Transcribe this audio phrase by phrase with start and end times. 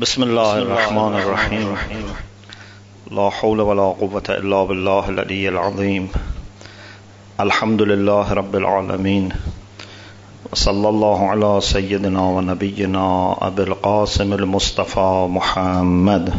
[0.00, 1.76] بسم الله الرحمن الرحيم
[3.10, 6.08] لا حول ولا قوة إلا بالله العلي العظيم
[7.40, 9.28] الحمد لله رب العالمين
[10.52, 16.34] وصلى الله على سيدنا ونبينا أبي القاسم المصطفى محمد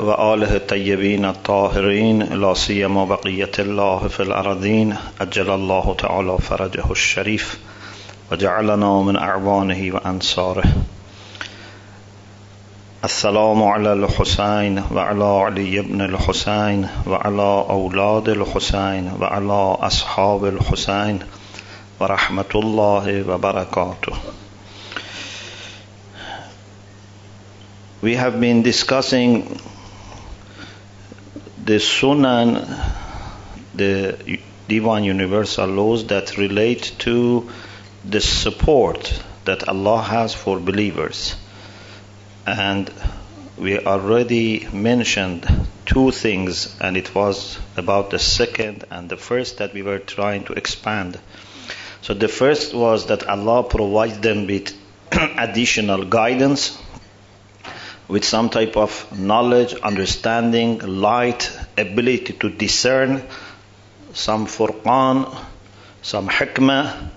[0.00, 7.58] وآله الطيبين الطاهرين لا سيما بقية الله في الأرضين أجل الله تعالى فرجه الشريف
[8.32, 10.64] وجعلنا من أعوانه وأنصاره.
[13.04, 21.18] السلام على الحسين وعلى علي بن الحسين وعلى أولاد الحسين وعلى أصحاب الحسين
[22.00, 24.16] ورحمة الله وبركاته.
[28.02, 29.60] We have been discussing
[31.70, 32.66] the Sunan,
[33.76, 37.48] the divine universal laws that relate to
[38.04, 41.36] the support that Allah has for believers.
[42.44, 42.92] And
[43.56, 45.46] we already mentioned
[45.86, 50.42] two things, and it was about the second and the first that we were trying
[50.46, 51.20] to expand.
[52.02, 54.74] So the first was that Allah provides them with
[55.12, 56.76] additional guidance
[58.10, 63.22] with some type of knowledge, understanding, light, ability to discern,
[64.12, 65.32] some furqan,
[66.02, 67.08] some hikmah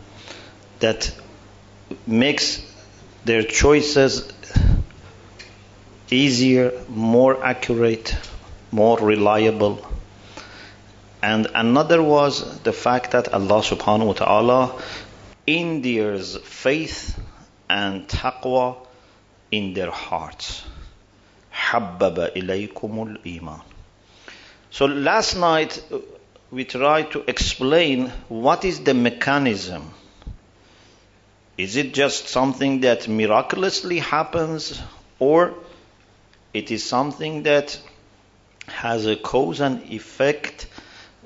[0.80, 1.12] that
[2.06, 2.62] makes
[3.26, 4.32] their choices
[6.12, 8.16] easier, more accurate,
[8.72, 9.84] more reliable.
[11.24, 14.82] And another was the fact that Allah subhanahu wa ta'ala
[15.48, 17.20] endears faith
[17.68, 18.78] and taqwa
[19.50, 20.64] in their hearts.
[21.53, 23.61] حبب إليكم الإيمان.
[24.71, 25.83] So last night
[26.51, 29.93] we tried to explain what is the mechanism.
[31.57, 34.81] Is it just something that miraculously happens
[35.19, 35.55] or
[36.55, 37.79] it is something that
[38.69, 40.67] has a cause and effect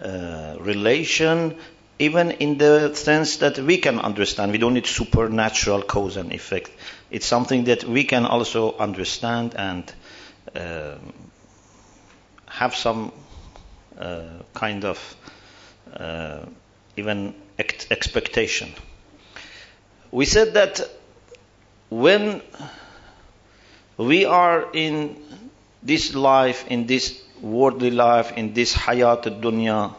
[0.00, 1.56] uh, relation
[1.98, 4.50] even in the sense that we can understand.
[4.50, 6.70] We don't need supernatural cause and effect.
[7.10, 9.92] It's something that we can also understand and uh,
[12.47, 13.11] have some
[13.97, 14.23] uh,
[14.53, 15.15] kind of
[15.93, 16.45] uh,
[16.95, 18.73] even ex- expectation.
[20.11, 20.81] We said that
[21.89, 22.41] when
[23.97, 25.17] we are in
[25.83, 29.93] this life, in this worldly life, in this hayat dunya,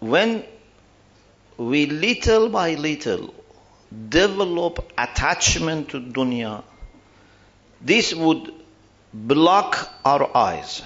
[0.00, 0.44] when
[1.56, 3.34] we little by little
[4.08, 6.62] develop attachment to dunya,
[7.80, 8.52] this would
[9.12, 10.82] block our eyes.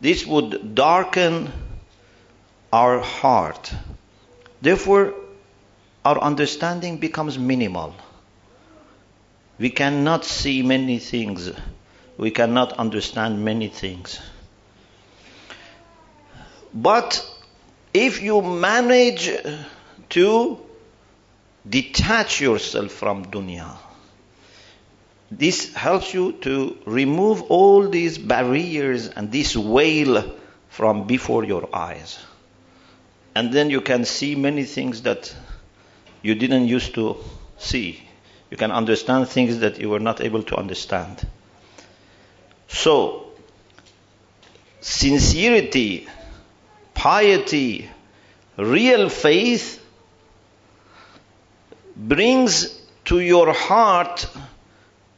[0.00, 1.50] This would darken
[2.72, 3.72] our heart.
[4.60, 5.14] Therefore,
[6.04, 7.94] our understanding becomes minimal.
[9.58, 11.50] We cannot see many things.
[12.18, 14.20] We cannot understand many things.
[16.74, 17.24] But
[17.94, 19.30] if you manage
[20.10, 20.60] to
[21.68, 23.76] detach yourself from dunya,
[25.30, 30.34] this helps you to remove all these barriers and this veil
[30.68, 32.18] from before your eyes.
[33.34, 35.34] And then you can see many things that
[36.22, 37.16] you didn't used to
[37.58, 38.02] see.
[38.50, 41.26] You can understand things that you were not able to understand.
[42.68, 43.26] So,
[44.80, 46.06] sincerity,
[46.94, 47.90] piety,
[48.56, 49.84] real faith
[51.96, 54.28] brings to your heart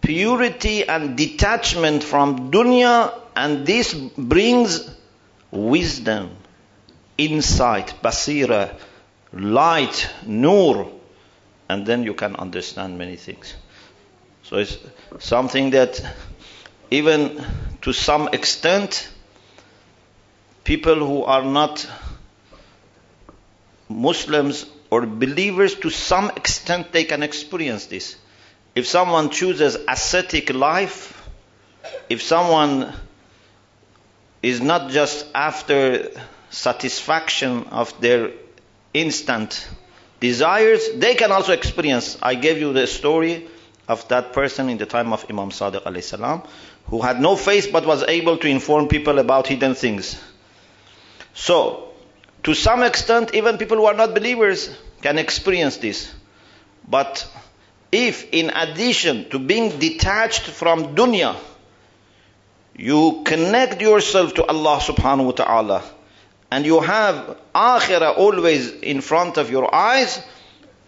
[0.00, 4.91] purity and detachment from dunya, and this brings
[5.50, 6.31] wisdom,
[7.16, 8.75] insight, basira,
[9.32, 10.91] light, nur,
[11.69, 13.54] and then you can understand many things.
[14.42, 14.78] So it's
[15.19, 16.00] something that
[16.91, 17.44] even
[17.82, 19.08] to some extent,
[20.64, 21.87] people who are not
[23.88, 28.17] Muslims or believers, to some extent, they can experience this.
[28.75, 31.15] If someone chooses ascetic life,
[32.09, 32.93] if someone
[34.43, 36.11] is not just after
[36.50, 38.31] satisfaction of their
[38.94, 39.69] instant
[40.20, 42.19] desires, they can also experience.
[42.23, 43.49] I gave you the story
[43.88, 46.43] of that person in the time of Imam Sadiq alayhi salam,
[46.87, 50.20] who had no faith but was able to inform people about hidden things.
[51.35, 51.91] So,
[52.44, 54.70] to some extent, even people who are not believers
[55.03, 56.12] can experience this.
[56.87, 57.29] But
[57.90, 61.37] if, in addition to being detached from dunya,
[62.76, 65.85] you connect yourself to Allah subhanahu wa ta'ala
[66.50, 70.23] and you have akhirah always in front of your eyes,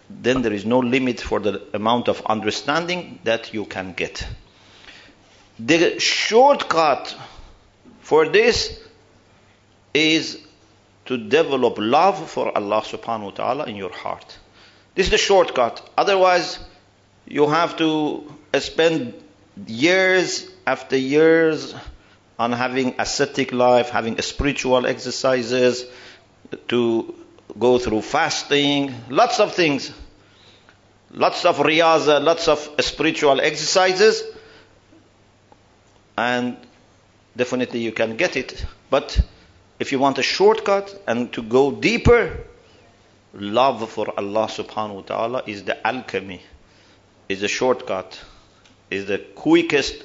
[0.09, 4.25] then there is no limit for the amount of understanding that you can get.
[5.59, 7.15] The shortcut
[7.99, 8.79] for this
[9.93, 10.39] is
[11.05, 14.37] to develop love for Allah subhanahu wa ta'ala in your heart.
[14.95, 15.87] This is the shortcut.
[15.97, 16.59] Otherwise,
[17.31, 18.29] you have to
[18.59, 19.13] spend
[19.65, 21.73] years after years
[22.37, 25.85] on having ascetic life, having spiritual exercises,
[26.67, 27.15] to
[27.57, 29.93] go through fasting, lots of things,
[31.11, 34.23] lots of riyaza, lots of spiritual exercises,
[36.17, 36.57] and
[37.37, 38.65] definitely you can get it.
[38.89, 39.17] But
[39.79, 42.43] if you want a shortcut and to go deeper,
[43.33, 46.41] love for Allah subhanahu wa ta'ala is the alchemy,
[47.30, 48.20] is the shortcut,
[48.90, 50.02] is the quickest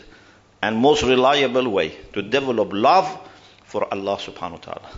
[0.61, 3.07] and most reliable way to develop love
[3.65, 4.89] for Allah subhanahu wa ta'ala.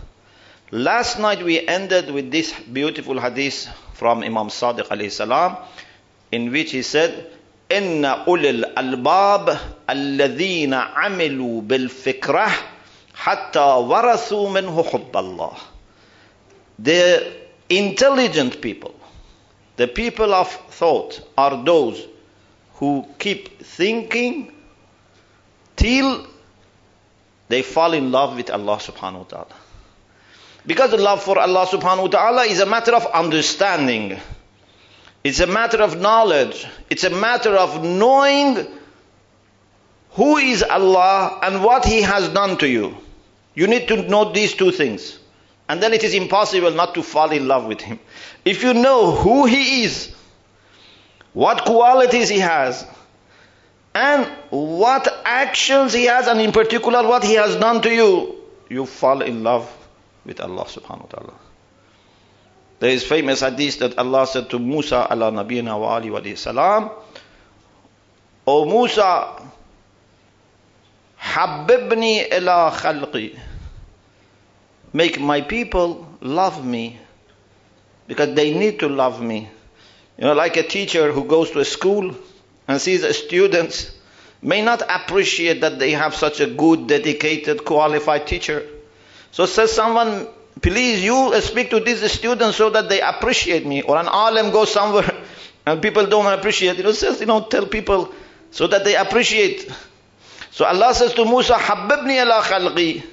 [0.70, 5.56] Last night we ended with this beautiful hadith from Imam Sadiq alayhi salam
[6.32, 7.30] in which he said,
[7.70, 9.58] إن أولي الألباب
[9.90, 12.50] الذين عملوا بالفكرة
[13.14, 15.56] حتى ورثوا منه حب الله.
[16.78, 17.32] The
[17.70, 18.94] intelligent people,
[19.76, 22.06] the people of thought are those
[22.79, 24.51] who keep thinking
[25.75, 26.25] till
[27.49, 29.55] they fall in love with Allah subhanahu wa ta'ala.
[30.65, 34.17] Because the love for Allah subhanahu wa ta'ala is a matter of understanding.
[35.23, 36.65] It's a matter of knowledge.
[36.89, 38.65] It's a matter of knowing
[40.11, 42.95] who is Allah and what He has done to you.
[43.55, 45.19] You need to know these two things.
[45.67, 47.99] And then it is impossible not to fall in love with Him.
[48.45, 50.15] If you know who He is,
[51.33, 52.85] what qualities He has,
[53.93, 58.35] and what actions He has, and in particular what He has done to you,
[58.69, 59.69] you fall in love
[60.25, 61.33] with Allah subhanahu wa ta'ala.
[62.79, 66.89] There is famous hadith that Allah said to Musa ala nabiyina wa ali wa salam,
[68.47, 69.35] O Musa,
[71.19, 73.37] habibni ila khalqi.
[74.93, 76.97] Make my people love me
[78.07, 79.49] because they need to love me.
[80.19, 82.13] You know, like a teacher who goes to a school
[82.67, 83.89] and sees the students
[84.41, 88.67] may not appreciate that they have such a good, dedicated, qualified teacher.
[89.31, 90.27] So says someone,
[90.61, 93.81] please you uh, speak to these students so that they appreciate me.
[93.81, 95.09] Or an alim goes somewhere
[95.65, 96.75] and people don't appreciate.
[96.75, 98.13] You know, says, you know, tell people
[98.51, 99.71] so that they appreciate.
[100.51, 103.03] So Allah says to Musa, Habibni ala khalqi.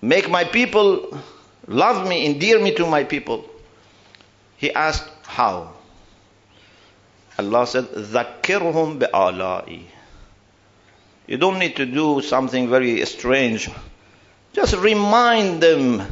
[0.00, 1.20] Make my people
[1.66, 3.50] love me, endear me to my people.
[4.56, 5.72] He asked, How?
[7.38, 9.82] Allah said, "ذَكِّرُهُم bi'ala'i.
[11.26, 13.70] You don't need to do something very strange.
[14.52, 16.02] Just remind them.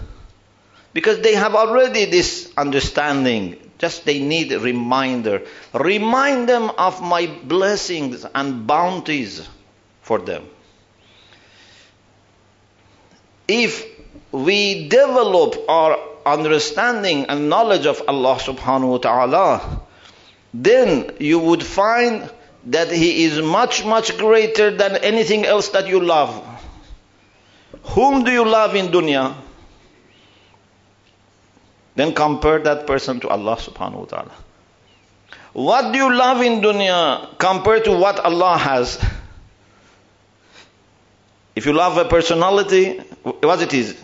[0.92, 3.56] Because they have already this understanding.
[3.78, 5.42] Just they need a reminder.
[5.72, 9.46] Remind them of my blessings and bounties
[10.02, 10.48] for them.
[13.48, 13.84] If
[14.30, 19.80] we develop our understanding and knowledge of Allah subhanahu wa ta'ala,
[20.54, 22.30] then you would find
[22.66, 26.30] that He is much, much greater than anything else that you love.
[27.94, 29.34] Whom do you love in dunya?
[31.94, 34.32] Then compare that person to Allah subhanahu wa ta'ala.
[35.52, 39.02] What do you love in dunya compared to what Allah has?
[41.54, 43.96] If you love a personality, what it is?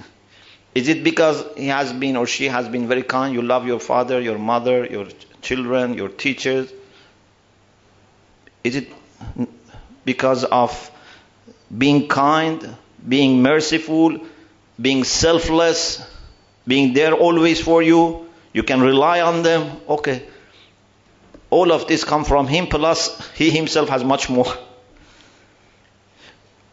[0.75, 3.35] Is it because he has been or she has been very kind?
[3.35, 5.07] You love your father, your mother, your
[5.43, 6.73] children, your teachers?
[8.63, 8.89] Is it
[10.05, 10.91] because of
[11.77, 14.21] being kind, being merciful,
[14.81, 16.07] being selfless,
[16.67, 18.29] being there always for you?
[18.53, 19.81] You can rely on them.
[19.89, 20.23] Okay.
[21.51, 24.53] All of this come from him plus he himself has much more.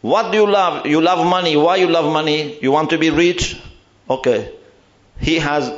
[0.02, 0.86] What do you love?
[0.86, 1.58] You love money.
[1.58, 2.60] Why you love money?
[2.62, 3.60] You want to be rich?
[4.10, 4.54] Okay.
[5.20, 5.72] He has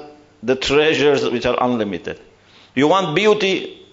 [0.43, 2.19] the treasures which are unlimited.
[2.75, 3.85] You want beauty?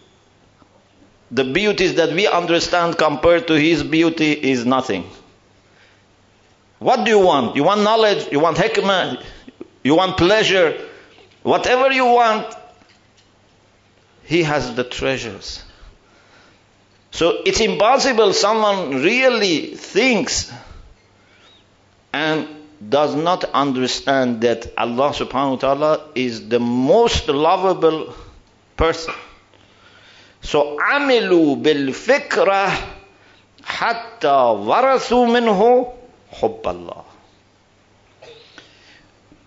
[1.30, 5.08] The beauties that we understand compared to his beauty is nothing.
[6.78, 7.56] What do you want?
[7.56, 8.30] You want knowledge?
[8.30, 9.22] You want hikmah?
[9.82, 10.78] You want pleasure?
[11.42, 12.54] Whatever you want,
[14.24, 15.62] he has the treasures.
[17.10, 20.52] So it's impossible someone really thinks
[22.12, 22.48] and
[22.87, 28.13] does not understand that Allah subhanahu wa ta'ala is the most lovable
[28.77, 29.13] person.
[30.41, 32.71] So عملوا بالفكرة
[33.63, 35.93] حتى ورثوا منه
[36.31, 37.03] حب الله.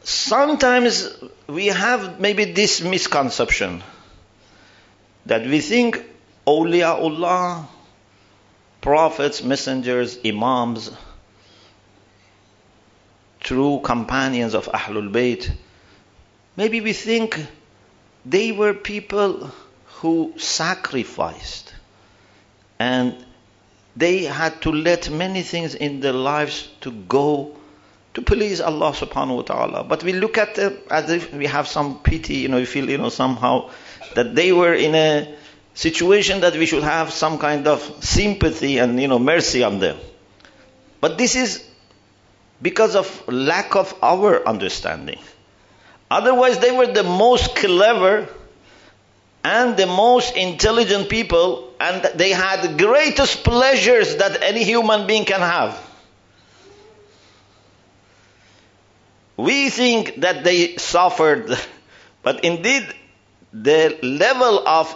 [0.05, 1.15] sometimes
[1.47, 3.83] we have maybe this misconception
[5.27, 6.05] that we think
[6.47, 7.67] awliyaullah,
[8.81, 10.91] prophets, messengers, imams,
[13.48, 15.50] true companions of Ahlul Bayt,
[16.58, 17.40] maybe we think
[18.26, 19.50] they were people
[20.02, 21.74] who sacrificed
[22.78, 23.16] and
[23.96, 27.56] they had to let many things in their lives to go
[28.16, 29.84] to please Allah subhanahu wa ta'ala.
[29.86, 32.90] But we look at them as if we have some pity, you know, we feel,
[32.90, 33.70] you know, somehow
[34.14, 35.36] that they were in a
[35.74, 39.98] situation that we should have some kind of sympathy and, you know, mercy on them.
[41.00, 41.64] But this is
[42.62, 45.20] because of lack of our understanding.
[46.10, 48.28] Otherwise, they were the most clever
[49.44, 55.26] and the most intelligent people, and they had the greatest pleasures that any human being
[55.26, 55.84] can have.
[59.38, 61.58] We think that they suffered,
[62.24, 62.88] but indeed,
[63.54, 64.94] the level of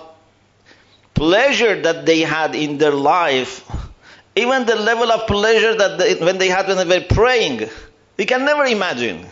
[1.13, 3.63] pleasure that they had in their life,
[4.35, 7.69] even the level of pleasure that they, when they had when they were praying,
[8.17, 9.25] we can never imagine.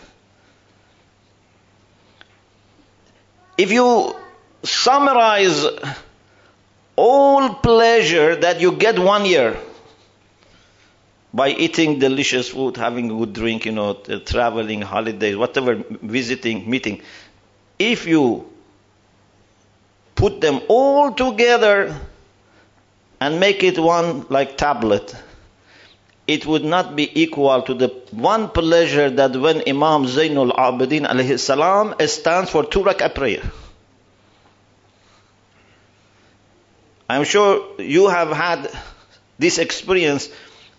[3.56, 4.14] If you
[4.62, 5.64] summarize
[6.96, 9.58] all pleasure that you get one year
[11.32, 13.94] by eating delicious food, having a good drink, you know,
[14.26, 17.00] traveling, holidays, whatever, visiting, meeting.
[17.78, 18.50] If you
[20.14, 21.98] put them all together
[23.20, 25.14] and make it one like tablet,
[26.26, 31.38] it would not be equal to the one pleasure that when Imam Zainul Abidin alayhi
[31.38, 33.42] salam stands for two rak'ah prayer.
[37.08, 38.70] I'm sure you have had
[39.38, 40.28] this experience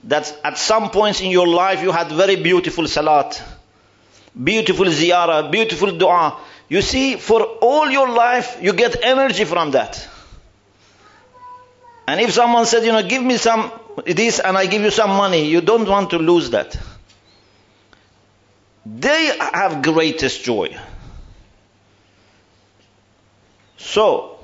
[0.05, 3.43] that at some points in your life you had very beautiful salat,
[4.41, 6.39] beautiful ziyarah, beautiful dua.
[6.69, 10.07] You see, for all your life, you get energy from that.
[12.07, 13.71] And if someone said, you know, give me some
[14.05, 16.77] this and I give you some money, you don't want to lose that.
[18.85, 20.75] They have greatest joy.
[23.77, 24.39] So,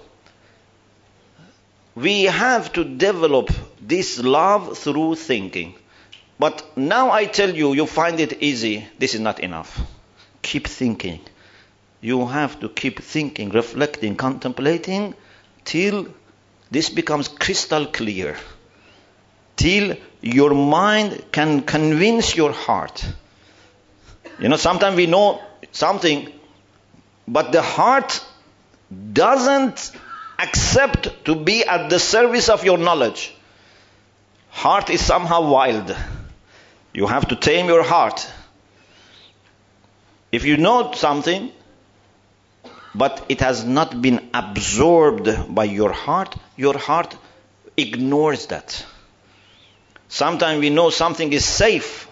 [1.96, 3.50] we have to develop
[3.82, 5.74] this love through thinking.
[6.40, 8.88] But now I tell you, you find it easy.
[9.00, 9.80] This is not enough.
[10.44, 11.22] Keep thinking.
[12.00, 15.16] You have to keep thinking, reflecting, contemplating
[15.66, 16.08] till
[16.72, 18.36] this becomes crystal clear.
[19.56, 23.06] Till your mind can convince your heart.
[24.40, 26.32] You know, sometimes we know something,
[27.28, 28.24] but the heart
[29.14, 29.92] doesn't
[30.40, 33.34] accept to be at the service of your knowledge.
[34.50, 35.96] Heart is somehow wild.
[36.94, 38.32] You have to tame your heart.
[40.32, 41.52] If you know something,
[42.98, 47.16] but it has not been absorbed by your heart, your heart
[47.78, 48.84] ignores that.
[50.10, 52.08] Sometimes we know something is safe,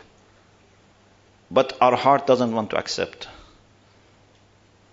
[1.50, 3.28] but our heart doesn't want to accept.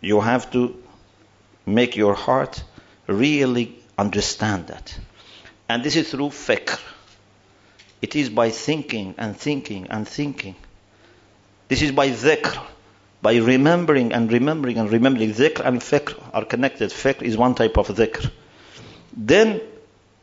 [0.00, 0.82] You have to
[1.66, 2.64] make your heart
[3.06, 4.98] really understand that.
[5.68, 6.80] And this is through fikr.
[8.00, 10.54] It is by thinking and thinking and thinking.
[11.68, 12.60] This is by dhikr,
[13.22, 15.32] by remembering and remembering and remembering.
[15.32, 16.90] Dhikr and fikr are connected.
[16.90, 18.30] Fikr is one type of dhikr.
[19.16, 19.60] Then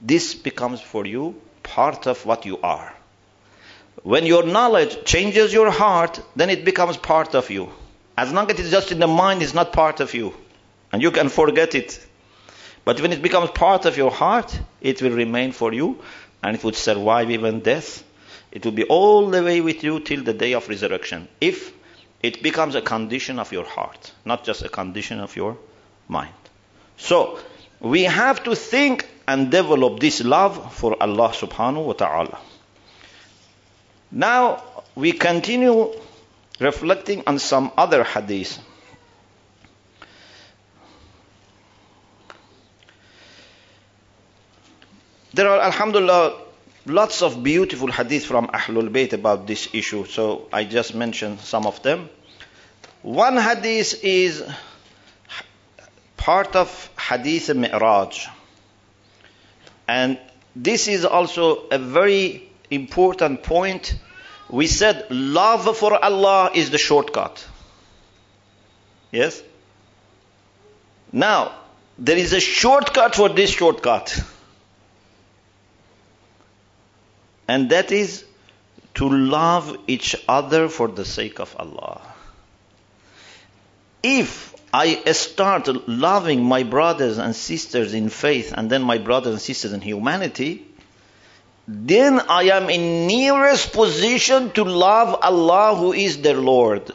[0.01, 2.94] this becomes for you part of what you are.
[4.03, 7.70] When your knowledge changes your heart, then it becomes part of you.
[8.18, 10.34] As long as it's just in the mind, it's not part of you.
[10.91, 12.06] And you can forget it.
[12.84, 16.00] But when it becomes part of your heart, it will remain for you
[16.44, 18.03] and it would survive even death.
[18.51, 21.27] It will be all the way with you till the day of resurrection.
[21.39, 21.72] If
[22.21, 25.57] it becomes a condition of your heart, not just a condition of your
[26.07, 26.33] mind.
[26.97, 27.39] So,
[27.79, 32.39] we have to think and develop this love for Allah subhanahu wa ta'ala.
[34.11, 34.63] Now,
[34.95, 35.93] we continue
[36.59, 38.59] reflecting on some other hadith.
[45.33, 46.49] There are, alhamdulillah,
[46.86, 51.65] lots of beautiful hadith from Ahlul Bayt about this issue, so I just mentioned some
[51.65, 52.09] of them.
[53.01, 54.43] One hadith is
[56.17, 58.27] part of Hadith Mi'raj.
[59.88, 60.19] And
[60.55, 63.95] this is also a very important point.
[64.50, 67.45] We said love for Allah is the shortcut.
[69.12, 69.41] Yes?
[71.12, 71.53] Now,
[71.98, 74.21] there is a shortcut for this shortcut.
[77.50, 78.24] And that is
[78.94, 82.00] to love each other for the sake of Allah.
[84.03, 89.41] if I start loving my brothers and sisters in faith and then my brothers and
[89.41, 90.65] sisters in humanity,
[91.68, 96.88] then I am in nearest position to love Allah who is their Lord.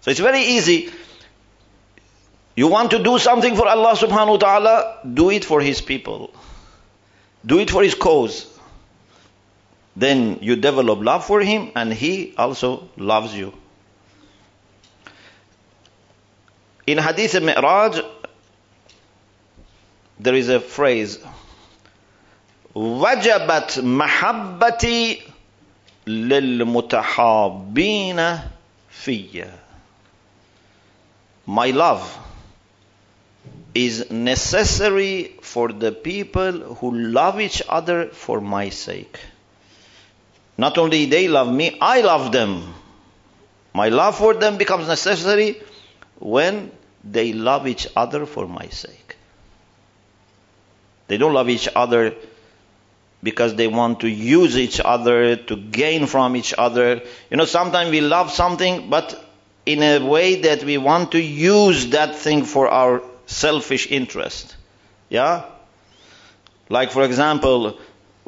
[0.00, 0.90] So it's very easy.
[2.54, 6.32] You want to do something for Allah subhanahu wa ta'ala, do it for His people.
[7.45, 8.47] Do it for His cause.
[9.95, 13.53] Then you develop love for Him and He also loves you.
[16.87, 17.99] In Hadith Mi'raj,
[20.19, 21.19] there is a phrase,
[22.75, 25.21] وجبت محبتي
[26.07, 27.39] للمتحابين
[28.91, 29.51] في
[31.47, 32.17] My love
[33.76, 39.20] is necessary for the people who love each other for my sake.
[40.58, 42.74] Not only they love me, I love them.
[43.74, 45.60] My love for them becomes necessary
[46.18, 46.72] when
[47.04, 49.16] they love each other for my sake.
[51.08, 52.14] They don't love each other
[53.22, 57.02] because they want to use each other, to gain from each other.
[57.30, 59.22] You know, sometimes we love something, but
[59.64, 64.56] in a way that we want to use that thing for our selfish interest.
[65.08, 65.44] Yeah?
[66.68, 67.78] Like, for example,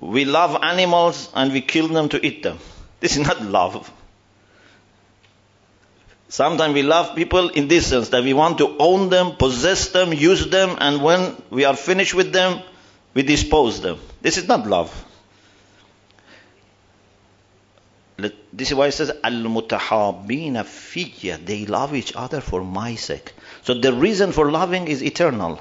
[0.00, 2.58] we love animals and we kill them to eat them.
[3.00, 3.90] This is not love.
[6.28, 10.12] Sometimes we love people in this sense that we want to own them, possess them,
[10.12, 12.60] use them, and when we are finished with them,
[13.14, 13.98] we dispose them.
[14.20, 14.92] This is not love.
[18.52, 21.44] This is why it says, Al-mutahabina fiyya.
[21.44, 23.32] They love each other for my sake.
[23.62, 25.60] So the reason for loving is eternal.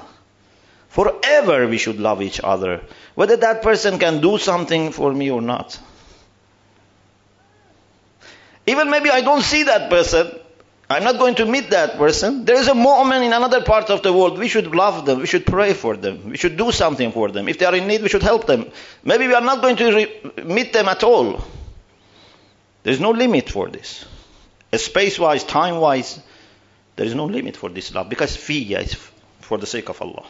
[0.88, 2.80] Forever we should love each other.
[3.14, 5.78] Whether that person can do something for me or not.
[8.66, 10.30] Even maybe I don't see that person.
[10.90, 12.46] I'm not going to meet that person.
[12.46, 14.38] There is a mu'min in another part of the world.
[14.38, 15.20] We should love them.
[15.20, 16.30] We should pray for them.
[16.30, 17.48] We should do something for them.
[17.48, 18.70] If they are in need, we should help them.
[19.04, 21.44] Maybe we are not going to re- meet them at all.
[22.82, 24.06] There is no limit for this.
[24.74, 26.20] Space wise, time wise,
[26.97, 28.95] there is no limit for this love because fiyya is
[29.41, 30.25] for the sake of Allah.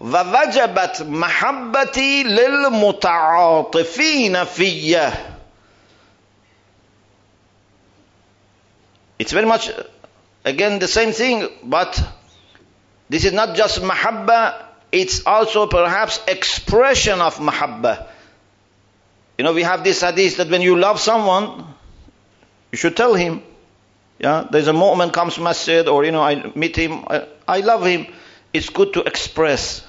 [0.00, 3.74] ووجبت محبتي للمتعاطفين
[4.44, 5.34] فيا
[9.18, 9.70] It's very much
[10.44, 12.02] again the same thing, but
[13.08, 18.08] this is not just mahabba, it's also perhaps expression of mahabba.
[19.38, 21.64] You know, we have this hadith that when you love someone,
[22.72, 23.42] you should tell him.
[24.19, 27.85] Yeah, there's a mu'min comes masjid or you know I meet him, I, I love
[27.85, 28.07] him.
[28.53, 29.87] It's good to express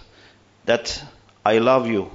[0.67, 1.03] that
[1.45, 2.11] I love you.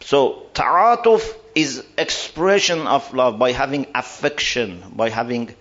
[0.00, 1.22] So ta'atuf
[1.54, 5.54] is expression of love by having affection, by having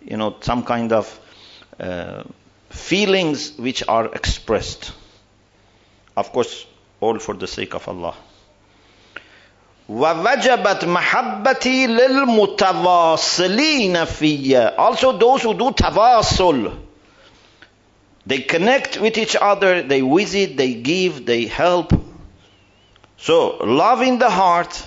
[0.00, 1.20] you know some kind of
[1.80, 2.22] uh,
[2.70, 4.92] feelings which are expressed.
[6.16, 6.66] Of course,
[7.00, 8.14] all for the sake of Allah.
[9.89, 16.77] وَوَجَبَتْ مَحَبَّتِي لِلْمُتَوَاصِلِينَ فِيَّ Also those who do tawasul.
[18.25, 21.91] They connect with each other, they visit, they give, they help.
[23.17, 24.81] So, love in the heart,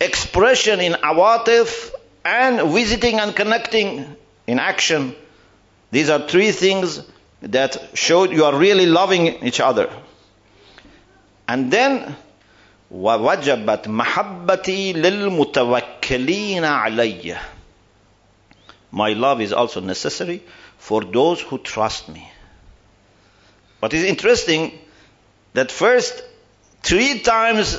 [0.00, 1.90] expression in awatif,
[2.24, 5.14] and visiting and connecting in action.
[5.90, 7.02] These are three things
[7.42, 9.90] that show you are really loving each other.
[11.48, 12.16] And then
[12.94, 17.36] ووجبت محبتي للمتوكلين علي
[18.92, 20.42] My love is also necessary
[20.78, 22.28] for those who trust me.
[23.80, 24.76] But it's interesting
[25.52, 26.22] that first
[26.82, 27.78] three times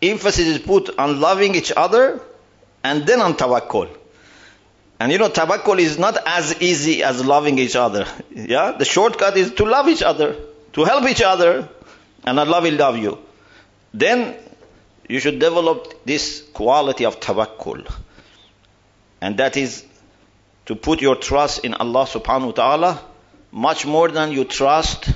[0.00, 2.20] emphasis is put on loving each other
[2.84, 3.88] and then on tawakkul.
[5.00, 8.06] And you know, tawakkul is not as easy as loving each other.
[8.34, 8.72] Yeah?
[8.72, 10.36] The shortcut is to love each other,
[10.74, 11.68] to help each other,
[12.24, 13.18] and Allah will love you.
[13.94, 14.36] Then
[15.08, 17.90] you should develop this quality of tawakkul.
[19.20, 19.84] And that is
[20.66, 23.04] to put your trust in Allah subhanahu wa ta'ala
[23.52, 25.10] much more than you trust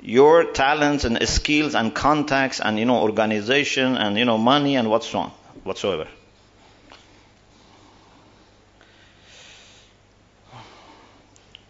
[0.00, 4.90] your talents and skills and contacts and you know organization and you know money and
[4.90, 5.30] what's wrong
[5.64, 6.06] whatsoever.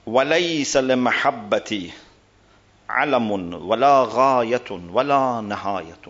[0.06, 1.90] وليس لمحبتي
[2.88, 6.04] علم ولا غاية ولا نهاية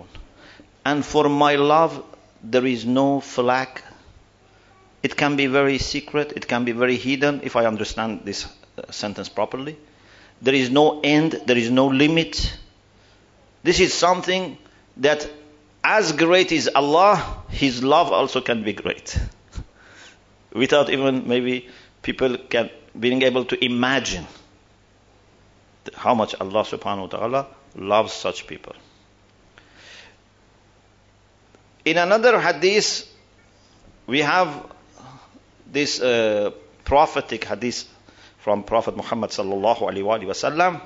[0.86, 2.04] and for my love
[2.44, 3.82] there is no flag
[5.04, 6.32] it can be very secret.
[6.38, 8.46] It can be very hidden if I understand this
[8.78, 9.78] uh, sentence properly.
[10.42, 11.42] There is no end.
[11.46, 12.58] There is no limit.
[13.64, 14.58] This is something
[14.98, 15.30] that
[15.84, 19.20] as great as Allah his love also can be great.
[20.54, 21.68] Without even maybe
[22.02, 24.26] people can being able to imagine
[25.96, 28.74] how much Allah subhanahu wa ta'ala loves such people.
[31.86, 33.12] In another hadith,
[34.08, 34.72] we have
[35.70, 36.52] this uh,
[36.86, 37.90] prophetic hadith
[38.40, 40.82] from Prophet Muhammad sallallahu alaihi wasallam.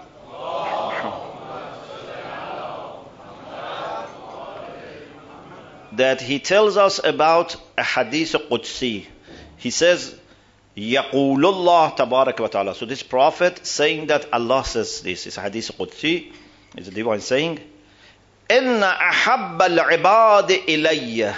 [5.97, 9.07] that he tells us about a hadith Qudsi.
[9.57, 10.15] He says,
[10.75, 12.75] Yaqulullah tabarak wa ta'ala.
[12.75, 15.25] So this prophet saying that Allah says this.
[15.25, 16.31] is a hadith Qudsi.
[16.75, 17.60] It's a divine saying.
[18.49, 21.36] Inna ahabbal ibad ilayya.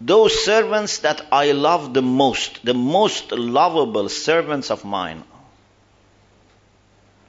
[0.00, 5.24] Those servants that I love the most, the most lovable servants of mine.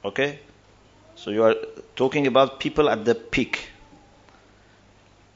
[0.04, 0.38] Okay?
[1.16, 1.54] So you are
[1.96, 3.68] talking about people at the peak.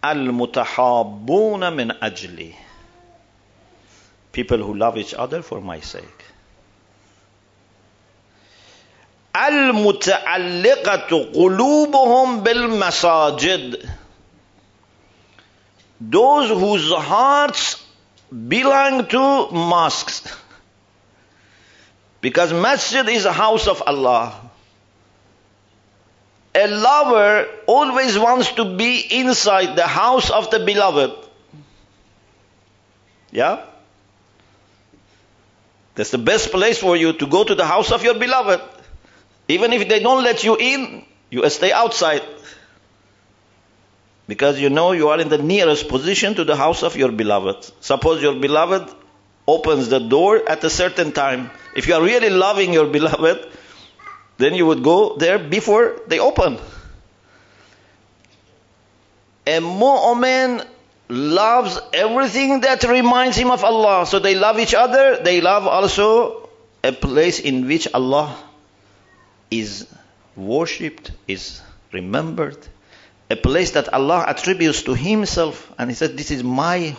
[0.03, 2.55] Al mutahabbuna min ajli.
[4.33, 6.26] People who love each other for my sake.
[16.01, 17.85] Those whose hearts
[18.31, 20.37] belong to mosques.
[22.21, 24.41] Because masjid is a house of Allah.
[26.55, 31.13] A lover always wants to be inside the house of the beloved.
[33.31, 33.65] Yeah?
[35.95, 38.61] That's the best place for you to go to the house of your beloved.
[39.49, 42.23] Even if they don't let you in, you stay outside.
[44.27, 47.71] Because you know you are in the nearest position to the house of your beloved.
[47.81, 48.93] Suppose your beloved
[49.47, 51.51] opens the door at a certain time.
[51.77, 53.47] If you are really loving your beloved,
[54.39, 56.59] then you would go there before they open.
[59.47, 60.67] A mu'min
[61.09, 64.07] loves everything that reminds him of Allah.
[64.07, 65.19] So they love each other.
[65.23, 66.51] They love also
[66.83, 68.37] a place in which Allah
[69.51, 69.87] is
[70.35, 71.61] worshipped, is
[71.93, 72.59] remembered
[73.31, 76.97] a place that Allah attributes to Himself, and He said, This is my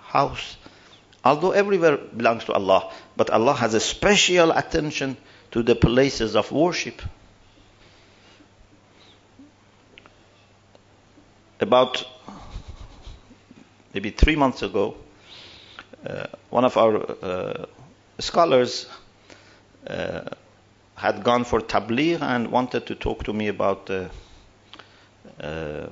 [0.00, 0.56] house.
[1.24, 5.16] Although everywhere belongs to Allah, but Allah has a special attention
[5.50, 7.02] to the places of worship.
[11.60, 12.04] About
[13.92, 14.96] maybe three months ago,
[16.06, 17.66] uh, one of our uh,
[18.20, 18.88] scholars
[19.86, 20.22] uh,
[20.98, 25.86] had gone for tabligh and wanted to talk to me about uh,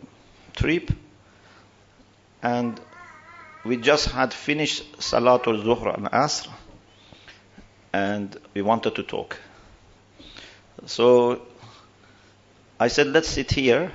[0.57, 0.91] trip,
[2.43, 2.81] and
[3.63, 6.49] we just had finished Salatul Zuhr and Asr,
[7.93, 9.39] and we wanted to talk.
[10.87, 11.41] So
[12.81, 13.93] I said, let's sit here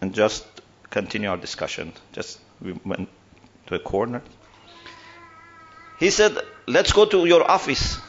[0.00, 0.46] and just
[0.90, 1.92] continue our discussion.
[2.12, 3.08] Just we went
[3.66, 4.22] to a corner.
[5.96, 8.00] He said, let's go to your office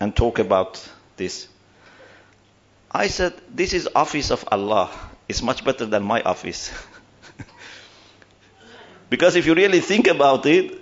[0.00, 0.82] and talk about
[1.16, 1.46] this.
[2.90, 4.90] I said, this is office of Allah.
[5.28, 6.72] It's much better than my office.
[9.10, 10.80] because if you really think about it,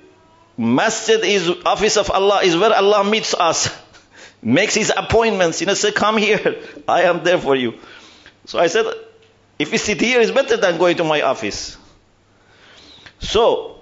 [0.56, 3.68] masjid is office of Allah, is where Allah meets us,
[4.42, 5.60] makes his appointments.
[5.60, 7.74] You know, say, come here, I am there for you.
[8.46, 8.86] So I said,
[9.58, 11.76] if we sit here, it's better than going to my office.
[13.18, 13.80] So,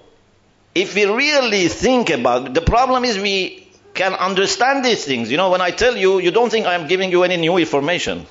[0.73, 3.66] if we really think about it, the problem is we
[3.97, 5.29] can understand these things.
[5.29, 7.57] You know, when I tell you, you don't think I am giving you any new
[7.57, 8.25] information.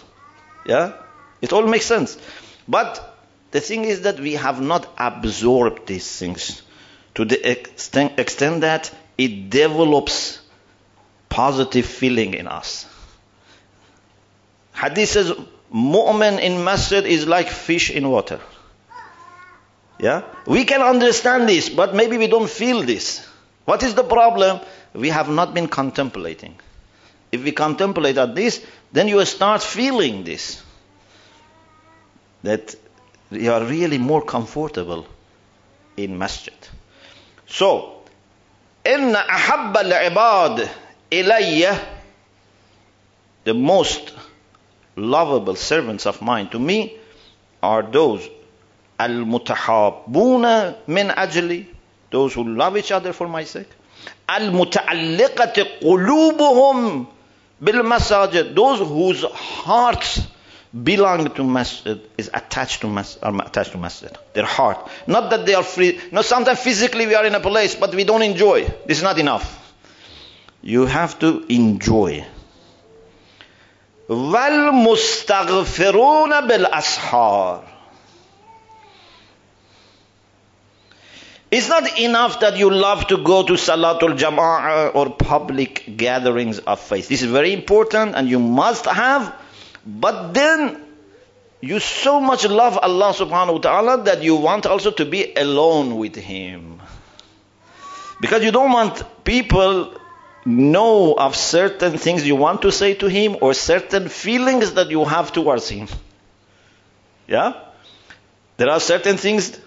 [0.65, 0.93] Yeah?
[1.43, 2.17] It all makes sense.
[2.67, 3.19] But
[3.51, 6.63] the thing is that we have not absorbed these things
[7.15, 10.39] to the extent, extent that it develops
[11.29, 12.87] positive feeling in us.
[14.75, 15.33] Hadith says,
[15.75, 18.41] mu'min in masjid is like fish in water.
[19.99, 20.23] Yeah?
[20.47, 23.27] We can understand this, but maybe we don't feel this.
[23.66, 24.60] What is the problem?
[24.94, 26.56] We have not been contemplating.
[27.32, 30.62] If we contemplate at this, then you start feeling this
[32.44, 32.76] that
[33.30, 35.06] you are really more comfortable
[35.96, 36.54] in masjid.
[37.48, 37.98] So,
[38.86, 40.70] إن أحب العباد
[41.14, 41.78] إلي
[43.44, 44.14] the most
[44.96, 46.98] lovable servants of mine to me
[47.64, 48.28] are those
[49.02, 51.66] المتحابون من أجلي
[52.16, 53.70] those who love each other for my sake
[54.30, 57.06] المتعلقة قلوبهم
[57.62, 60.22] بالمساجد those whose hearts
[60.74, 64.18] belong to masjid is attached to masjid, are attached to masjid.
[64.34, 64.90] Their heart.
[65.06, 66.00] Not that they are free.
[66.12, 68.64] No, sometimes physically we are in a place, but we don't enjoy.
[68.86, 69.58] This is not enough.
[70.62, 72.26] You have to enjoy.
[74.10, 77.64] وَالْمُسْتَغْفِرُونَ بِالْأَسْحَارِ
[81.51, 86.81] It's not enough that you love to go to Salatul Jama'ah or public gatherings of
[86.81, 87.09] faith.
[87.09, 89.33] This is very important and you must have.
[89.87, 90.83] But then
[91.61, 95.97] you so much love Allah subhanahu wa ta'ala that you want also to be alone
[95.97, 96.83] with Him.
[98.21, 99.95] Because you don't want people
[100.45, 105.05] know of certain things you want to say to Him or certain feelings that you
[105.05, 105.87] have towards Him.
[107.29, 107.55] Yeah?
[108.57, 109.59] There are certain things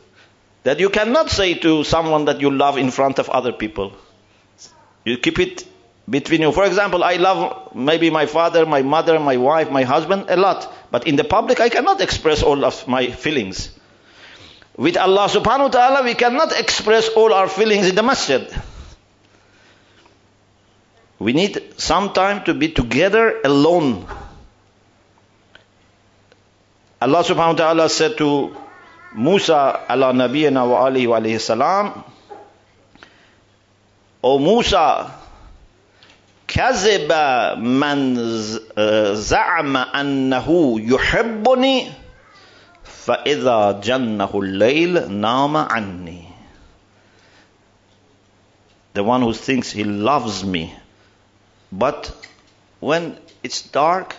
[0.64, 3.94] that you cannot say to someone that you love in front of other people.
[5.06, 5.66] You keep it
[6.10, 6.52] between you.
[6.52, 10.72] For example, I love maybe my father, my mother, my wife, my husband a lot.
[10.92, 13.72] But in the public, I cannot express all of my feelings.
[14.76, 18.48] With Allah subhanahu wa ta'ala, we cannot express all our feelings in the masjid.
[21.20, 24.08] We need some time to be together alone.
[27.02, 28.56] Allah subhanahu wa ta'ala said to
[29.16, 32.04] Wa alihi wa alayhi salam,
[34.22, 35.20] O Musa,
[36.50, 37.12] كذب
[37.62, 38.16] من
[39.16, 40.48] زعم أنه
[40.82, 41.92] يحبني
[42.84, 46.24] فإذا جنه الليل نام عني
[48.96, 50.74] The one who thinks he loves me
[51.72, 52.12] but
[52.80, 54.16] when it's dark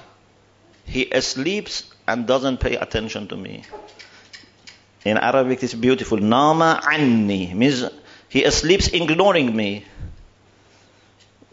[0.87, 3.65] he sleeps and doesn't pay attention to me
[5.05, 7.85] In Arabic it's beautiful Nama anni means
[8.29, 9.85] he sleeps ignoring me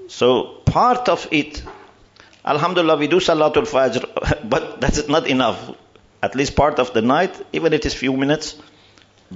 [0.08, 1.62] so part of it,
[2.46, 5.76] Alhamdulillah, we do Salatul Fajr, but that's not enough.
[6.24, 8.56] At least part of the night, even if it is few minutes,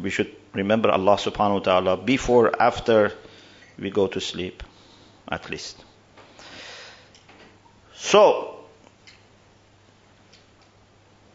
[0.01, 3.11] we should remember Allah subhanahu wa ta'ala before, after
[3.77, 4.63] we go to sleep,
[5.29, 5.83] at least.
[7.93, 8.50] So,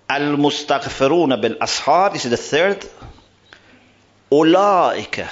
[0.10, 2.86] Al-Mustaghfiruna bil-Ashar, this is the third.
[4.32, 5.26] أولئك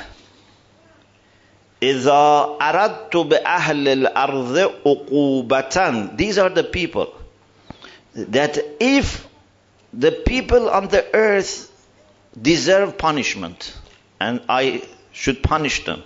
[1.84, 7.14] إذا أردت بأهل الأرض عقوبة These are the people
[8.16, 9.26] that if
[9.94, 11.72] the people on the earth
[12.40, 13.74] deserve punishment
[14.20, 14.82] and I
[15.14, 16.04] should punish them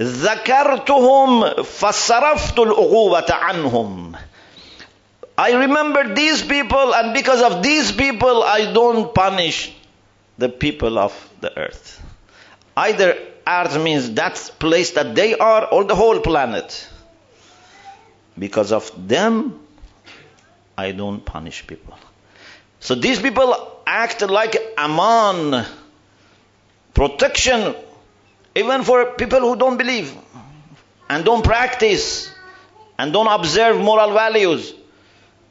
[0.00, 4.12] ذكرتهم فصرفت العقوبة عنهم
[5.37, 9.73] I remember these people and because of these people I don't punish
[10.37, 12.01] the people of the earth
[12.77, 16.87] Either earth means that place that they are or the whole planet.
[18.37, 19.59] Because of them,
[20.77, 21.97] I don't punish people.
[22.79, 25.65] So these people act like aman,
[26.93, 27.75] protection,
[28.53, 30.15] even for people who don't believe
[31.09, 32.31] and don't practice
[32.99, 34.71] and don't observe moral values.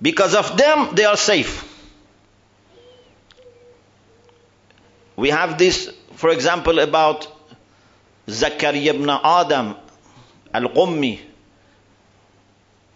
[0.01, 1.73] Because of them, they are safe.
[5.17, 7.29] We have this for example, about
[8.27, 9.77] Zakaria ibn Adam
[10.53, 11.21] al-Qummi,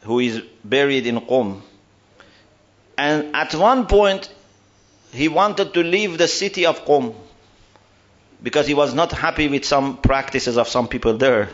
[0.02, 1.60] who is buried in Qum.
[2.96, 4.32] And at one point,
[5.12, 7.14] he wanted to leave the city of Qum
[8.42, 11.50] because he was not happy with some practices of some people there.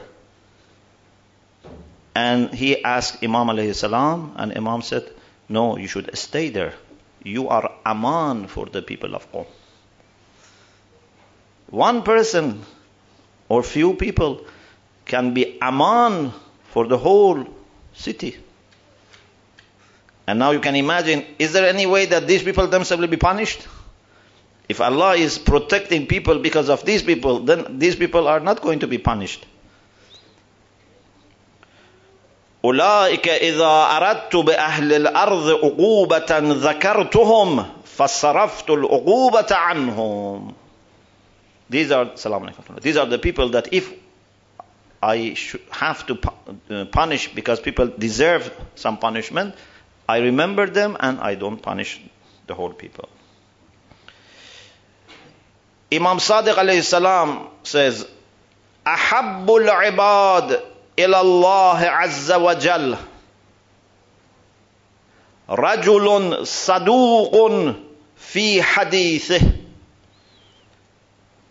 [2.15, 5.11] And he asked Imam alayhi salam, and Imam said,
[5.49, 6.75] No, you should stay there.
[7.23, 9.47] You are aman for the people of Qom.
[11.71, 12.65] One person
[13.49, 14.45] or few people
[15.05, 16.33] can be aman
[16.65, 17.47] for the whole
[17.95, 18.37] city.
[20.27, 23.17] And now you can imagine, is there any way that these people themselves will be
[23.17, 23.67] punished?
[24.69, 28.81] If Allah is protecting people because of these people, then these people are not going
[28.81, 29.47] to be punished.
[32.67, 40.55] أولئك إذا أردت بأهل الأرض عقوبة ذكرتهم فصرفت العقوبة عنهم
[41.69, 42.11] these are.
[42.81, 43.93] These are the people that if
[45.03, 45.37] I
[45.73, 46.19] have to
[46.71, 49.55] uh, punish because people deserve some punishment,
[50.09, 52.01] I remember them and I don't punish
[52.47, 53.09] the whole people.
[55.93, 58.07] Imam Sadiq alayhi salam says,
[58.87, 60.63] أحب العباد
[60.99, 62.97] إلى الله عز وجل
[65.51, 67.51] رجل صدوق
[68.17, 69.41] في حديثه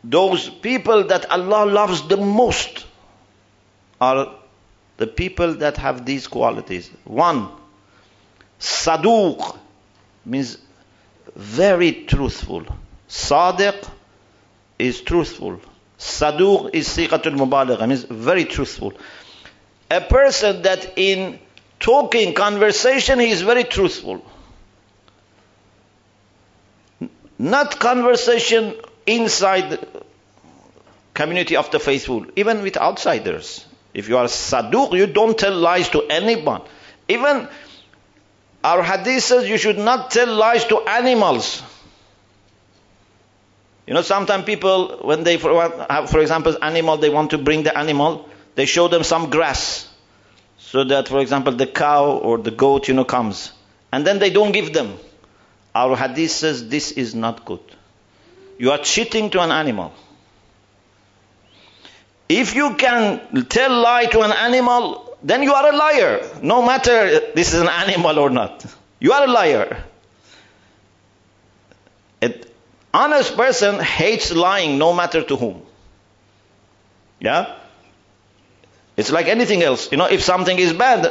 [0.04, 2.86] those people that Allah loves the most
[4.00, 4.36] are
[4.98, 6.90] the people that have these qualities.
[7.06, 7.50] One,
[8.60, 9.58] Saduq
[10.26, 10.58] means
[11.36, 12.66] very truthful.
[13.10, 13.90] Sadiq
[14.78, 15.60] is truthful.
[15.98, 18.94] Saduq is siqatul mubalagha, means very truthful.
[19.96, 21.40] A person that in
[21.80, 24.26] talking, conversation, he is very truthful.
[27.40, 29.88] Not conversation inside the
[31.14, 33.66] community of the faithful, even with outsiders.
[33.94, 36.62] If you are saduq, you don't tell lies to anyone.
[37.08, 37.48] Even
[38.66, 41.64] our hadith says you should not tell lies to animals.
[43.88, 47.78] You know, sometimes people, when they have, for example, animal, they want to bring the
[47.78, 49.88] animal, they show them some grass.
[50.58, 53.52] So that, for example, the cow or the goat, you know, comes.
[53.92, 54.98] And then they don't give them.
[55.74, 57.60] Our hadith says this is not good.
[58.58, 59.94] You are cheating to an animal.
[62.28, 66.28] If you can tell lie to an animal, then you are a liar.
[66.42, 68.66] No matter this is an animal or not.
[69.00, 69.84] You are a liar.
[72.22, 72.34] An
[72.94, 75.62] honest person hates lying no matter to whom.
[77.20, 77.56] Yeah?
[78.98, 79.92] It's like anything else.
[79.92, 81.08] You know, if something is bad,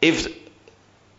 [0.00, 0.28] if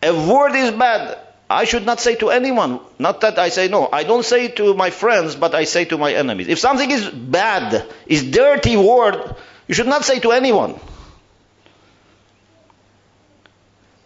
[0.02, 2.80] a word is bad, I should not say to anyone.
[2.98, 3.88] Not that I say no.
[3.92, 6.48] I don't say to my friends, but I say to my enemies.
[6.48, 9.36] If something is bad, is dirty word,
[9.68, 10.80] you should not say to anyone.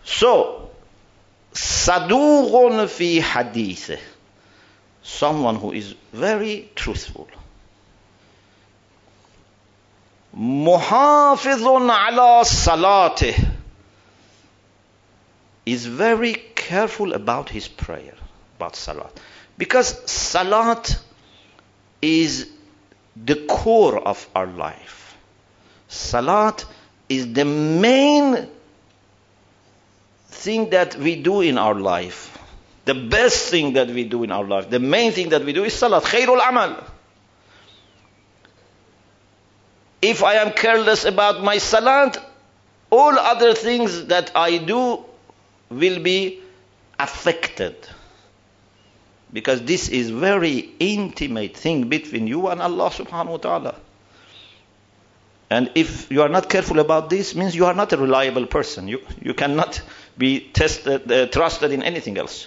[0.05, 0.71] So,
[1.53, 4.01] sadughun fi hadith.
[5.03, 7.29] Someone who is very truthful.
[10.37, 13.53] Muhafidhun ala salatih
[15.64, 18.14] is very careful about his prayer,
[18.59, 19.18] about salat.
[19.57, 20.99] Because salat
[22.03, 22.51] is
[23.16, 25.16] the core of our life.
[25.88, 26.64] Salat
[27.09, 28.46] is the main
[30.29, 32.37] thing that we do in our life.
[32.85, 34.68] The best thing that we do in our life.
[34.68, 36.03] The main thing that we do is salat.
[36.03, 36.85] Khairul amal.
[40.07, 42.16] If I am careless about my salat,
[42.90, 45.05] all other things that I do
[45.69, 46.40] will be
[46.97, 47.75] affected.
[49.33, 53.75] Because this is very intimate thing between you and Allah subhanahu wa ta'ala.
[55.51, 58.87] And if you are not careful about this, means you are not a reliable person.
[58.87, 59.83] You, you cannot
[60.16, 62.47] be tested, uh, trusted in anything else.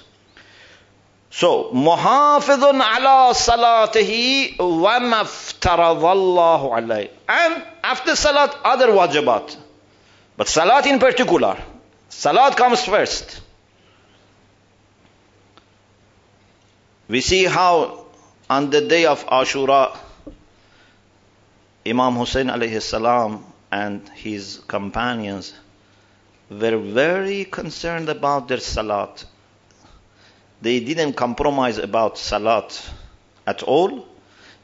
[1.32, 7.10] So, muhafidun ala salatihi wa maftaradallahu alayh.
[7.28, 9.56] And after salat, other wajibat.
[10.38, 11.58] But salat in particular,
[12.10, 13.40] Salat comes first.
[17.08, 18.06] We see how
[18.50, 19.96] on the day of Ashura,
[21.86, 25.54] Imam Hussein alayhi salam and his companions
[26.50, 29.24] were very concerned about their salat.
[30.62, 32.90] They didn't compromise about salat
[33.48, 34.08] at all.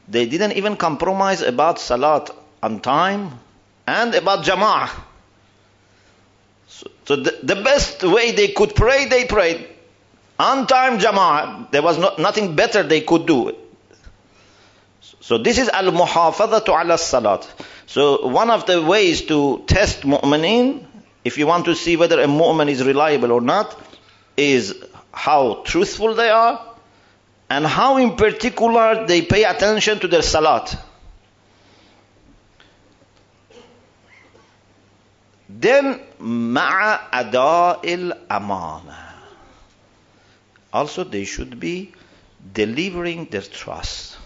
[0.08, 2.30] They didn't even compromise about salat
[2.62, 3.38] on time
[3.86, 4.90] and about jama'ah.
[7.06, 9.68] So the, the best way they could pray, they prayed.
[10.38, 11.70] On time jama'ah.
[11.70, 13.56] There was no, nothing better they could do.
[15.20, 17.48] So this is al-muhafadhatu ala salat.
[17.86, 20.84] So one of the ways to test mu'mineen,
[21.24, 23.80] if you want to see whether a mu'min is reliable or not,
[24.36, 24.74] is
[25.16, 26.60] how truthful they are
[27.48, 30.76] and how in particular they pay attention to their salat.
[35.48, 39.14] Then ma'a ada'il amana.
[40.70, 41.94] Also they should be
[42.52, 44.18] delivering their trust.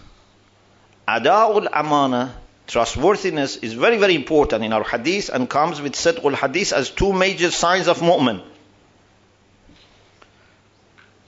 [1.07, 2.35] Ada'ul amana,
[2.67, 7.13] trustworthiness is very very important in our hadith and comes with sidqul hadith as two
[7.13, 8.43] major signs of mu'min.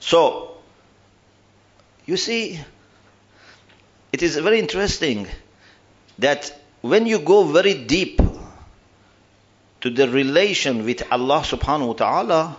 [0.05, 0.57] So,
[2.05, 2.59] you see,
[4.11, 5.27] it is very interesting
[6.19, 8.19] that when you go very deep
[9.79, 12.57] to the relation with Allah subhanahu wa ta'ala,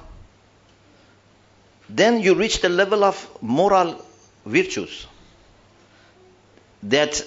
[1.90, 4.02] then you reach the level of moral
[4.46, 5.06] virtues
[6.84, 7.22] that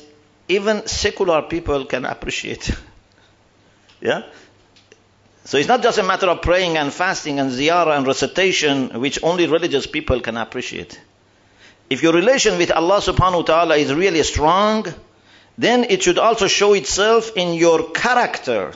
[0.50, 2.72] even secular people can appreciate.
[4.02, 4.24] yeah?
[5.48, 9.24] So it's not just a matter of praying and fasting and ziyarah and recitation, which
[9.24, 11.00] only religious people can appreciate.
[11.90, 14.86] If your relation with Allah subhanahu wa ta'ala is really strong,
[15.58, 18.74] then it should also show itself in your character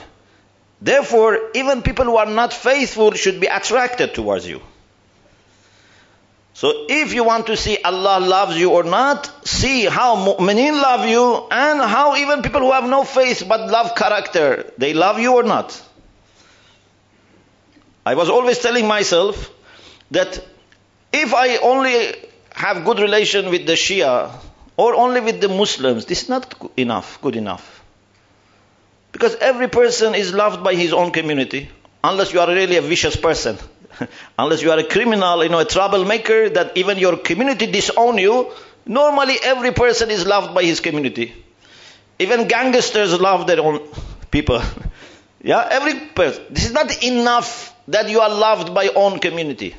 [0.82, 4.60] Therefore, even people who are not faithful should be attracted towards you.
[6.54, 11.06] So if you want to see Allah loves you or not, see how mu'mineen love
[11.06, 15.34] you and how even people who have no faith but love character, they love you
[15.36, 15.80] or not.
[18.04, 19.50] I was always telling myself
[20.10, 20.44] that
[21.12, 22.14] if I only
[22.54, 24.30] have good relation with the Shia
[24.76, 27.82] or only with the Muslims, this is not enough, good enough.
[29.12, 31.70] Because every person is loved by his own community,
[32.02, 33.58] unless you are really a vicious person.
[34.38, 38.50] unless you are a criminal, you know, a troublemaker that even your community disown you,
[38.84, 41.32] Normally, every person is loved by his community.
[42.18, 43.80] Even gangsters love their own
[44.30, 44.60] people.
[45.42, 46.44] yeah, every person.
[46.50, 49.74] This is not enough that you are loved by your own community.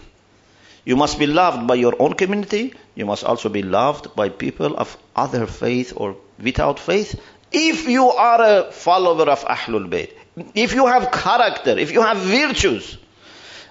[0.86, 2.74] You must be loved by your own community.
[2.95, 7.20] You must also be loved by people of other faith or without faith.
[7.51, 10.12] If you are a follower of Ahlul Bayt,
[10.56, 12.97] if you have character, if you have virtues,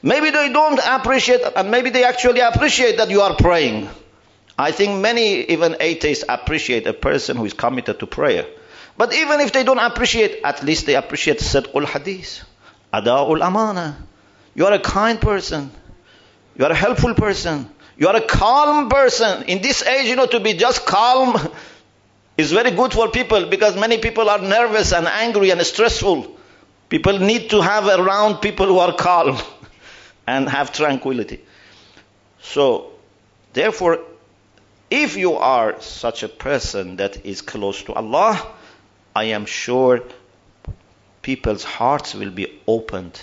[0.02, 3.88] maybe they don't appreciate, and maybe they actually appreciate that you are praying.
[4.58, 8.46] I think many, even atheists, appreciate a person who is committed to prayer.
[8.96, 12.44] But even if they don't appreciate, at least they appreciate Sidqul Hadith,
[12.92, 13.96] Ada'ul Amana.
[14.54, 15.70] You are a kind person.
[16.56, 17.68] You are a helpful person.
[17.96, 19.44] You are a calm person.
[19.44, 21.36] In this age, you know, to be just calm
[22.36, 26.36] is very good for people because many people are nervous and angry and stressful.
[26.88, 29.38] People need to have around people who are calm
[30.26, 31.40] and have tranquility.
[32.42, 32.92] So,
[33.52, 34.00] therefore,
[34.90, 38.46] if you are such a person that is close to Allah,
[39.16, 40.02] I am sure
[41.22, 43.22] people's hearts will be opened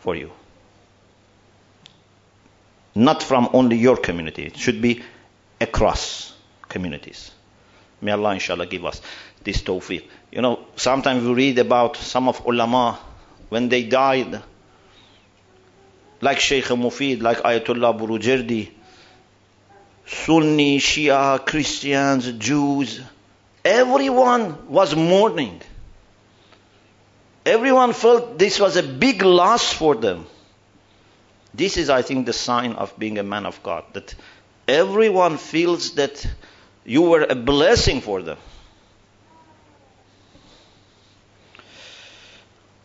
[0.00, 0.30] for you.
[2.94, 5.02] Not from only your community, it should be
[5.60, 6.34] across
[6.68, 7.30] communities.
[8.00, 9.00] May Allah inshallah give us
[9.44, 10.04] this tawfiq.
[10.32, 12.98] You know, sometimes we read about some of ulama
[13.48, 14.42] when they died,
[16.20, 18.70] like Sheikh Mufid, like Ayatollah Burujerdi,
[20.06, 23.00] Sunni, Shia, Christians, Jews,
[23.64, 25.60] everyone was mourning.
[27.46, 30.26] Everyone felt this was a big loss for them.
[31.54, 34.14] This is, I think, the sign of being a man of God, that
[34.68, 36.26] everyone feels that
[36.84, 38.38] you were a blessing for them.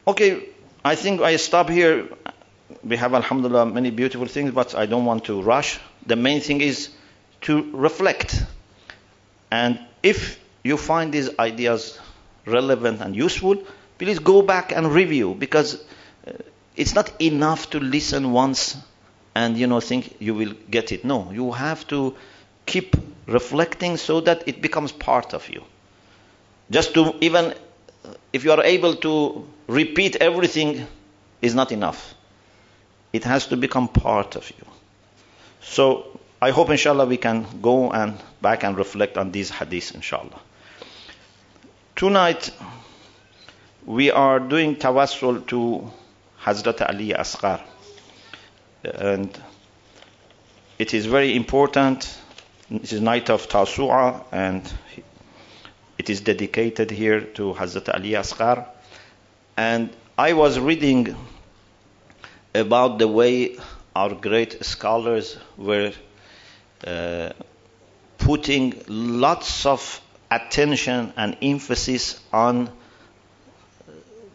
[0.08, 0.49] Okay,
[0.84, 2.10] I think I stop here.
[2.84, 5.80] We have, alhamdulillah, many beautiful things, but I don't want to rush.
[6.06, 6.89] The main thing is
[7.41, 8.43] to reflect.
[9.51, 11.99] And if you find these ideas
[12.45, 13.64] relevant and useful,
[13.97, 15.75] please go back and review because
[16.27, 16.31] uh,
[16.75, 18.77] it's not enough to listen once
[19.33, 21.03] and you know think you will get it.
[21.05, 22.15] No, you have to
[22.65, 22.95] keep
[23.27, 25.63] reflecting so that it becomes part of you.
[26.71, 27.53] Just to even
[28.33, 30.87] if you are able to repeat everything
[31.41, 32.13] is not enough.
[33.13, 34.65] It has to become part of you.
[35.61, 40.39] So I hope inshallah we can go and back and reflect on these hadiths inshallah.
[41.95, 42.51] Tonight
[43.86, 45.91] we are doing tawassul to
[46.41, 47.61] Hazrat Ali Asghar.
[48.83, 49.38] And
[50.77, 52.17] it is very important
[52.71, 54.73] it is night of Tasu'a and
[55.99, 58.65] it is dedicated here to Hazrat Ali Asghar.
[59.55, 61.15] And I was reading
[62.55, 63.57] about the way
[63.95, 65.93] our great scholars were
[66.88, 67.29] uh,
[68.17, 72.71] putting lots of attention and emphasis on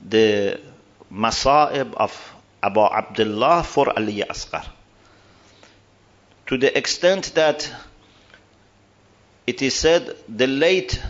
[0.09, 0.61] the
[1.13, 4.67] masa'ib of Abu Abdullah for Ali Asghar.
[6.47, 7.71] To the extent that
[9.47, 11.01] it is said the late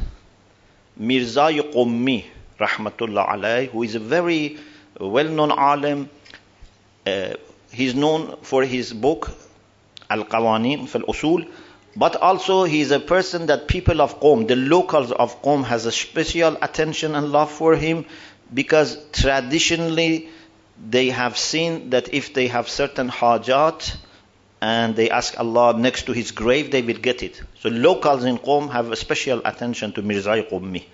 [0.96, 2.24] Mirza Qummi,
[2.58, 4.58] rahmatullah alayh, who is a very
[4.98, 6.10] well-known alim,
[7.06, 7.34] uh,
[7.72, 9.30] he's known for his book
[10.10, 11.48] Al-Qawanin fil Usul,
[11.96, 15.86] but also he is a person that people of Qom, the locals of Qom, has
[15.86, 18.04] a special attention and love for him
[18.52, 20.28] because traditionally
[20.88, 23.96] they have seen that if they have certain hajat,
[24.60, 27.40] and they ask Allah next to his grave, they will get it.
[27.60, 30.84] So locals in Qom have a special attention to Mirzai Qummi.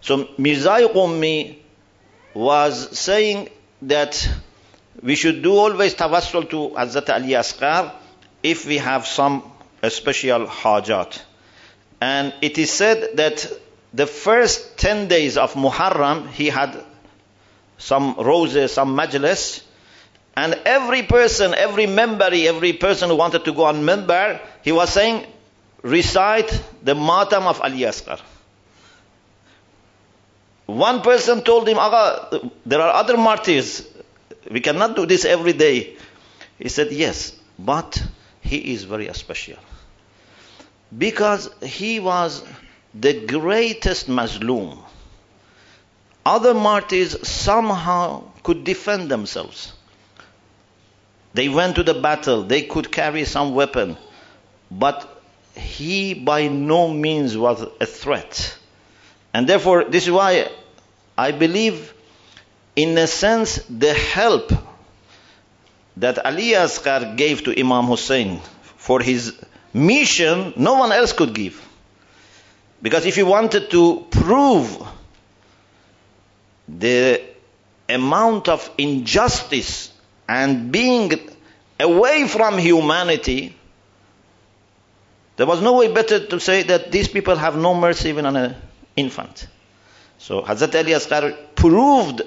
[0.00, 1.58] So Mirzai Qummi
[2.32, 3.48] was saying
[3.82, 4.28] that
[5.02, 7.92] we should do always tawassul to Hazrat Ali Asghar
[8.42, 9.42] if we have some
[9.88, 11.20] special hajat.
[12.00, 13.50] And it is said that
[13.94, 16.82] the first 10 days of Muharram, he had
[17.78, 19.62] some roses, some majlis,
[20.36, 24.90] and every person, every member, every person who wanted to go on minbar, he was
[24.92, 25.26] saying,
[25.82, 28.20] recite the matam of Ali Asghar.
[30.66, 33.86] One person told him, Aga, there are other martyrs.
[34.50, 35.96] We cannot do this every day.
[36.58, 38.02] He said, yes, but
[38.40, 39.56] he is very special.
[40.96, 42.42] Because he was
[43.00, 44.78] the greatest Mazlum.
[46.24, 49.72] Other martyrs somehow could defend themselves.
[51.34, 53.96] They went to the battle, they could carry some weapon,
[54.70, 55.22] but
[55.54, 58.58] he by no means was a threat.
[59.34, 60.50] And therefore, this is why
[61.16, 61.92] I believe,
[62.74, 64.52] in a sense, the help
[65.98, 68.40] that Ali Asghar gave to Imam Hussein
[68.76, 69.34] for his
[69.72, 71.65] mission no one else could give.
[72.86, 74.80] Because if you wanted to prove
[76.68, 77.20] the
[77.88, 79.90] amount of injustice
[80.28, 81.10] and being
[81.80, 83.56] away from humanity,
[85.34, 88.36] there was no way better to say that these people have no mercy even on
[88.36, 88.54] an
[88.94, 89.48] infant.
[90.18, 92.22] So Hazrat Ali Asghar proved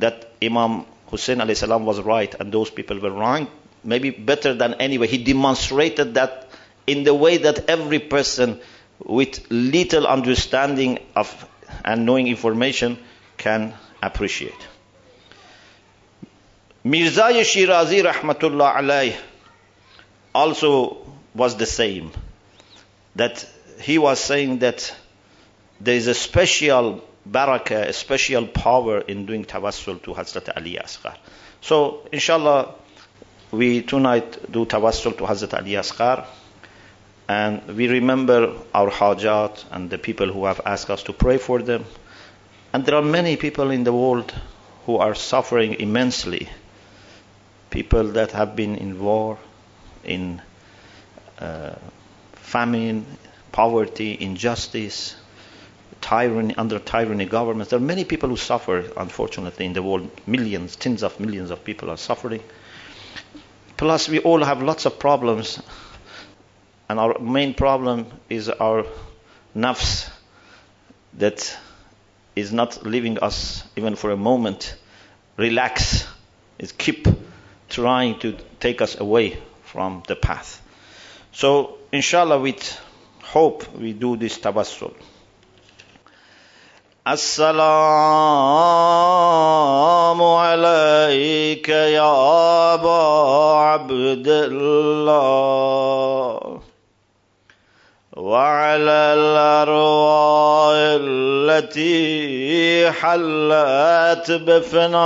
[0.00, 3.46] that Imam Hussein salam was right and those people were wrong,
[3.84, 5.06] maybe better than anyway.
[5.06, 6.50] He demonstrated that
[6.88, 8.58] in the way that every person
[9.04, 11.46] with little understanding of
[11.84, 12.98] and knowing information
[13.36, 14.68] can appreciate.
[16.84, 19.16] Mirzai Shirazi rahmatullah alayh
[20.34, 20.98] also
[21.34, 22.10] was the same.
[23.16, 23.46] That
[23.80, 24.94] he was saying that
[25.80, 31.16] there is a special barakah, a special power in doing tawassul to Hazrat Ali Asghar.
[31.60, 32.74] So, inshallah,
[33.50, 36.26] we tonight do tawassul to Hazrat Ali Asghar
[37.30, 41.62] and we remember our hajat and the people who have asked us to pray for
[41.62, 41.84] them.
[42.72, 44.34] And there are many people in the world
[44.86, 46.48] who are suffering immensely.
[47.70, 49.38] People that have been in war,
[50.02, 50.42] in
[51.38, 51.76] uh,
[52.32, 53.06] famine,
[53.52, 55.14] poverty, injustice,
[56.00, 57.70] tyranny, under tyranny governments.
[57.70, 60.10] There are many people who suffer, unfortunately, in the world.
[60.26, 62.42] Millions, tens of millions of people are suffering.
[63.76, 65.62] Plus, we all have lots of problems.
[66.90, 68.84] And our main problem is our
[69.54, 70.10] nafs
[71.18, 71.56] that
[72.34, 74.74] is not leaving us even for a moment
[75.36, 76.04] relax.
[76.58, 77.06] It keep
[77.68, 80.60] trying to take us away from the path.
[81.30, 82.60] So, inshallah, with
[83.22, 84.92] hope, we do this tawassul.
[87.06, 87.62] السلام
[90.22, 93.02] عليك يا أبا
[93.56, 95.20] عبد الله
[98.20, 105.00] وعلى الأرواح التي حلت بفنائك.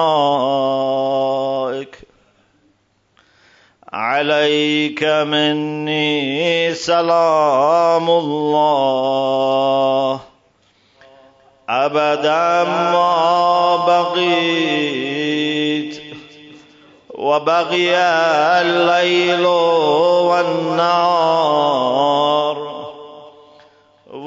[3.93, 10.21] عليك مني سلام الله.
[11.69, 16.03] أبدا ما بقيت.
[17.11, 17.97] وبقي
[18.61, 19.47] الليل
[20.27, 21.85] والنار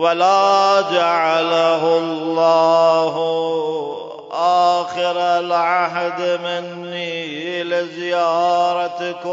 [0.08, 3.16] ولا جعله الله
[4.32, 9.28] آخر العهد مني لزيارتكم.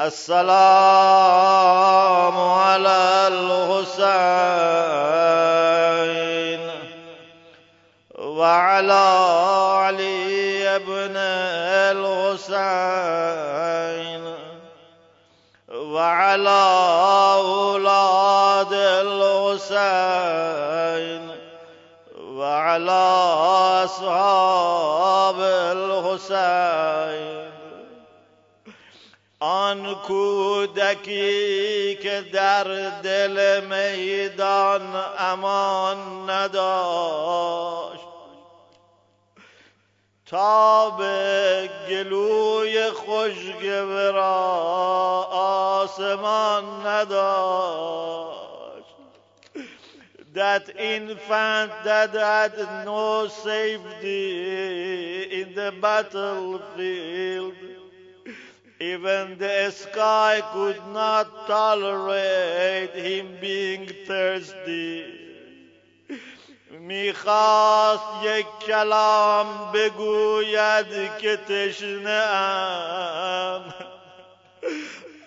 [0.00, 0.46] السلام
[2.40, 4.22] على الحسين
[8.18, 9.08] وعلى
[9.84, 11.16] علي بن
[11.92, 12.92] الحسين.
[15.92, 16.64] وعلى
[17.36, 18.72] أولاد
[19.52, 21.20] الحسين
[22.16, 23.04] وعلى
[23.84, 25.36] أصحاب
[25.76, 27.52] الحسين.
[29.42, 34.80] آن کودکی که در دل میدان
[35.18, 37.91] امان نداشت
[40.32, 43.64] تا به گلوی خشک
[44.14, 48.42] را آسمان نداشت
[50.34, 50.64] that
[50.94, 52.56] infant that had
[52.86, 54.22] no safety
[55.40, 57.54] in the battlefield
[58.80, 65.21] Even the sky could not tolerate him being thirsty.
[66.80, 73.74] می‌خواست یک کلام بگوید که تشنه ام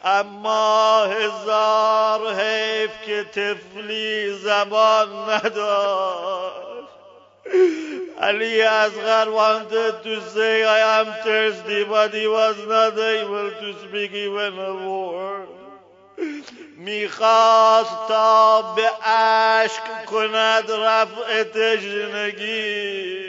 [0.04, 6.66] اما هزار حیف که تفلی زبان ندار
[8.22, 13.74] علی از غر wanted to say I am thirsty but he was not able to
[13.84, 14.74] speak even a
[16.78, 23.26] می‌خواست تا به عشق کند رفع تشنگی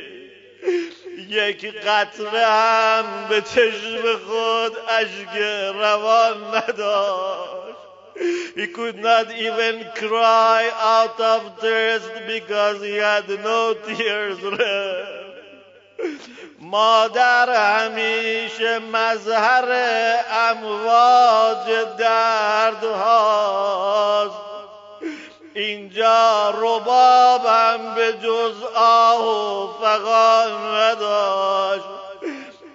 [1.28, 5.36] یک قطره هم به چشم خود اشک
[5.74, 7.76] روان نداشت
[8.56, 15.25] He could not even cry out of thirst because he had no tears left.
[16.60, 19.72] مادر همیشه مظهر
[20.30, 21.66] امواج
[21.98, 24.36] درد هاست
[25.54, 31.96] اینجا ربابم به جز آه و فقان نداشت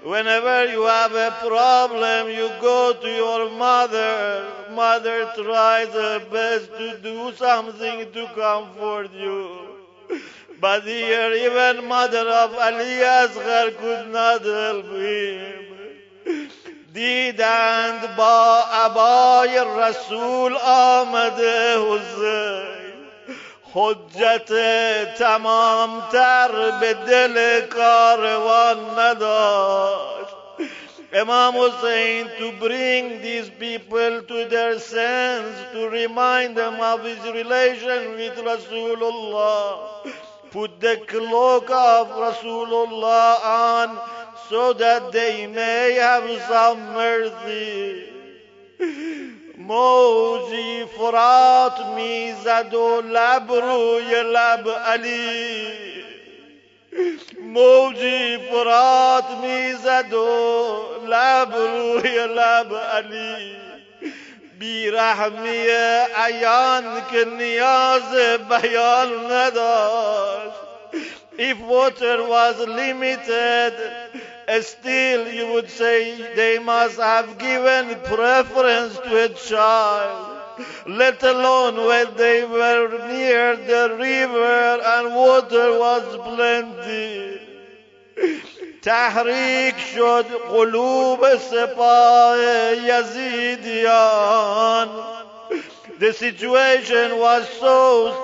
[0.03, 4.47] Whenever you have a problem, you go to your mother.
[4.71, 9.71] Mother tries her best to do something to comfort you.
[10.61, 15.71] But here, even mother of Ali Asghar could not help him.
[16.93, 22.93] دیدند با عبای رسول آمده حسین
[23.73, 24.51] حجت
[25.17, 30.35] تمامتر به دل کاروان نداشت
[31.13, 38.13] Imam Hussein to bring these people to their sense, to remind them of his relation
[38.13, 40.07] with Rasulullah.
[40.53, 41.71] بودک لوک
[42.19, 43.89] رسول الله ان
[44.49, 48.11] سودا دیمه اب زو مرضی
[50.97, 52.73] فرات می زد
[53.03, 55.67] لب روی لب علی.
[57.41, 60.13] موزی فرات می زد
[61.07, 63.55] لب روی لب علی.
[64.60, 65.66] بیرحمی
[66.16, 68.14] عیان که نیاز
[68.48, 70.66] بیان نداشت
[71.38, 73.74] If water was limited
[74.62, 80.38] still you would say they must have given preference to a child,
[80.86, 87.40] let alone when they were near the river and water was plenty.
[88.83, 92.37] تحریک شد قلوب سپاه
[92.75, 94.31] یزیدیان
[95.99, 97.77] The situation was so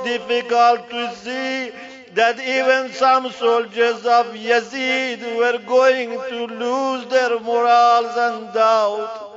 [0.04, 1.72] difficult to see
[2.16, 9.28] that even some soldiers of Yazid were going to lose their morals and doubt.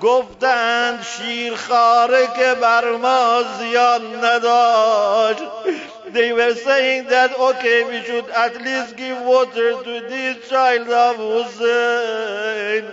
[0.00, 5.42] گفتند شیرخواره که بر ما زیان نداشت
[6.15, 11.15] They were saying that okay we should at least give water to this child of
[11.17, 12.83] Hussein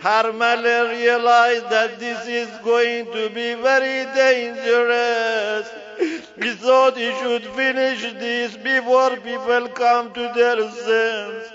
[0.00, 5.68] Harmele realized that this is going to be very dangerous
[5.98, 11.52] he thought he should finish this before people come to their sense.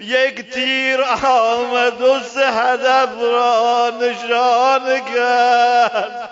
[0.00, 6.28] یک تیر آمد و سه هدف را نشان کرد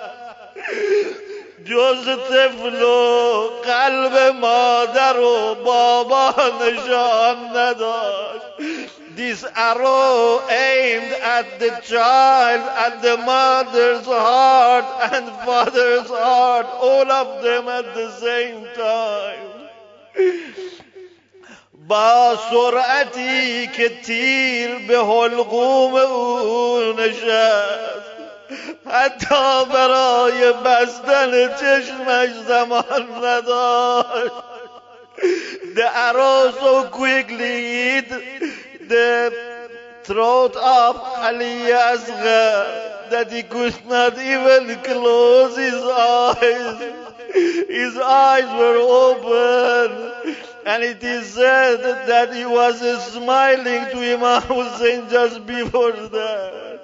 [1.66, 8.46] جز طفل و قلب مادر و بابا نشان نداشت
[9.16, 17.44] This arrow aimed at the child and the mother's heart and father's heart, all of
[17.44, 19.52] them at the same time.
[21.88, 28.11] با سرعتی که تیر به حلقوم او نشست
[28.87, 34.33] حتی برای بستن چشمش زمان نداشت
[35.77, 38.09] The arrow so quickly hit
[38.89, 39.33] the
[40.05, 40.97] throat of
[41.29, 46.95] Ali Asghar that he could not even close his eyes.
[47.69, 50.37] His eyes were open.
[50.67, 52.81] And it is said that he was
[53.13, 56.81] smiling to Imam Hussein just before that.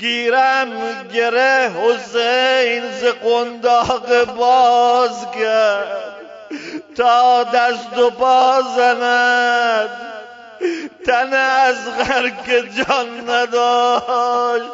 [0.00, 0.70] گیرم
[1.14, 6.14] گره حسین ز قنداق باز کرد
[6.96, 9.90] تا دست و پا زند
[11.06, 11.78] تن از
[12.46, 14.64] که جان نداشت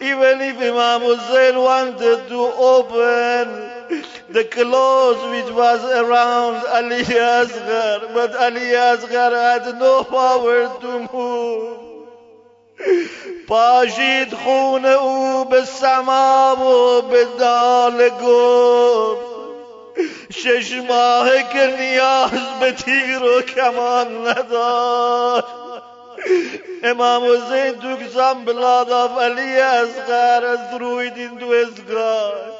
[0.00, 2.40] even if Imam Hussein wanted to
[2.74, 3.44] open
[4.30, 11.93] the clothes which was around Ali Asghar, but Ali Asghar had no power to move.
[13.48, 19.34] پاشید خون او به سما و به دال گفت
[20.30, 25.44] شش ماه که نیاز به تیر و کمان ندار
[26.82, 32.54] امام حسین تو کسان بلاد آف علی از غیر از روی دین تو از غیر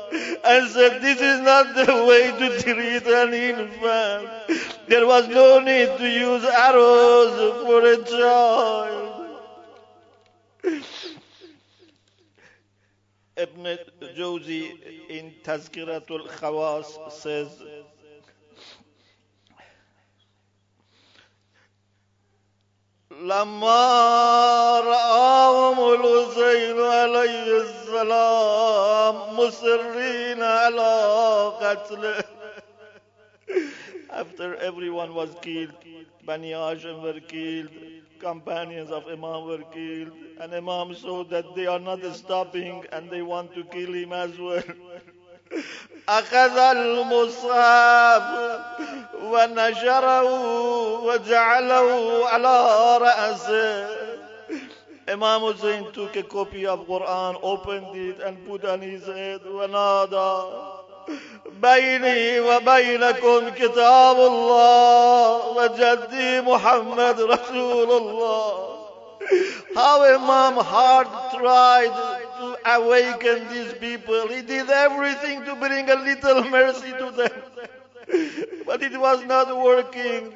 [0.44, 4.20] از دیس از نات وی تو تریت ان این فرم
[4.90, 7.94] در واس نو نید تو یوز اروز فور ا
[13.36, 13.78] Ibn
[14.16, 17.50] Jawzi in Tazkiratul Khawas says,
[23.10, 32.24] لما رآهم الحسين عليه السلام مصرين على قتله
[34.10, 35.74] After everyone was killed,
[36.24, 37.68] Bani Hashim were killed,
[38.20, 43.21] companions of Imam were killed, and Imam saw that they are not stopping and they
[43.21, 44.63] want to kill him as well.
[46.09, 48.23] أخذ المصحف
[49.23, 50.23] ونشره
[51.03, 53.89] وجعله على رأسه
[55.09, 60.43] Imam Hussein took a copy of Quran, opened it and put on his head ونادى
[61.61, 68.72] بيني وبينكم كتاب الله وجدي محمد رسول الله
[69.74, 71.94] How Imam hard tried
[72.38, 74.28] to awaken these people.
[74.28, 77.32] He did everything to bring a little mercy to them.
[78.66, 80.32] But it was not working.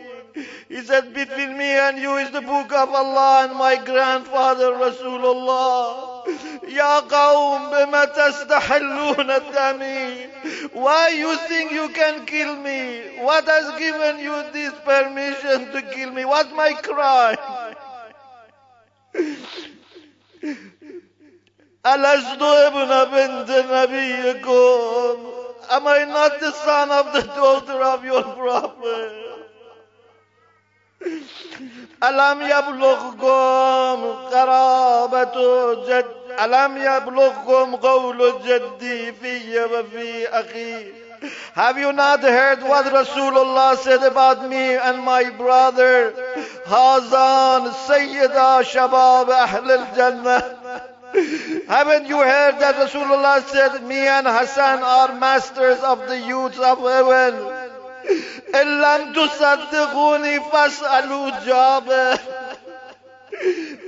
[0.68, 6.26] He said, between me and you is the book of Allah and my grandfather Rasulullah.
[6.68, 10.72] Ya qawm bima tastahilluna dami.
[10.72, 13.18] Why you think you can kill me?
[13.20, 16.24] What has given you this permission to kill me?
[16.24, 17.36] What's my crime?
[21.94, 25.32] ألست ابن بنت نبيكم
[25.70, 29.28] Am I not the son of the daughter of your prophet?
[32.04, 33.98] ألم يبلغكم
[34.32, 36.06] قرابة جد
[36.44, 40.92] ألم يبلغكم قول جدي في وفي أخي
[41.54, 46.14] Have you not heard what Rasulullah said about me and my brother?
[46.64, 50.57] Hazan Sayyida Shabab Ahl al-Jannah.
[51.67, 56.79] Haven't you heard that Rasulullah said, me and Hassan are masters of the youths of
[56.79, 57.69] heaven?
[58.53, 62.19] إن لم تصدقوني فاسألوا جابر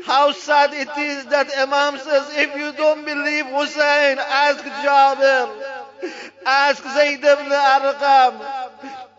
[0.06, 5.50] How sad it is that Imam says, if you don't believe Hussein, ask Jabir,
[6.46, 8.42] ask Zayd ibn Arqam,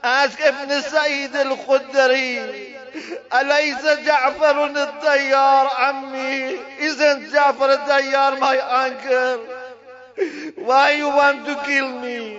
[0.03, 2.70] ask Ibn Sa'id al-Khudri.
[3.34, 9.39] أليس جعفر الطيار عمي Isn't Jafar al-Tayyar my uncle?
[10.66, 12.38] Why you want to kill me?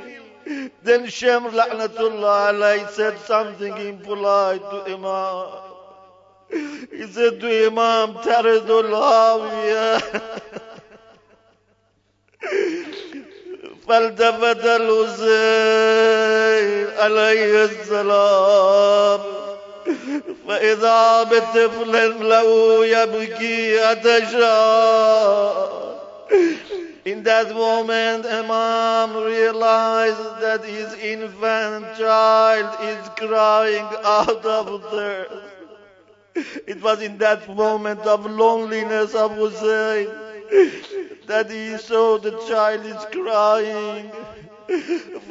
[0.82, 5.46] Then Shem La'natullah alayhi said something impolite to Imam.
[6.90, 10.00] He said to Imam, Taridul Hawiyah.
[13.88, 15.78] فالتفت الحسين
[16.98, 19.20] عليه السلام
[20.47, 25.88] فإذا بطفل له يبكي أتشاء
[27.05, 35.32] In that moment, Imam realized that his infant child is crying out of thirst.
[36.67, 40.09] It was in that moment of loneliness of Hussein
[41.28, 44.11] that he saw the child is crying.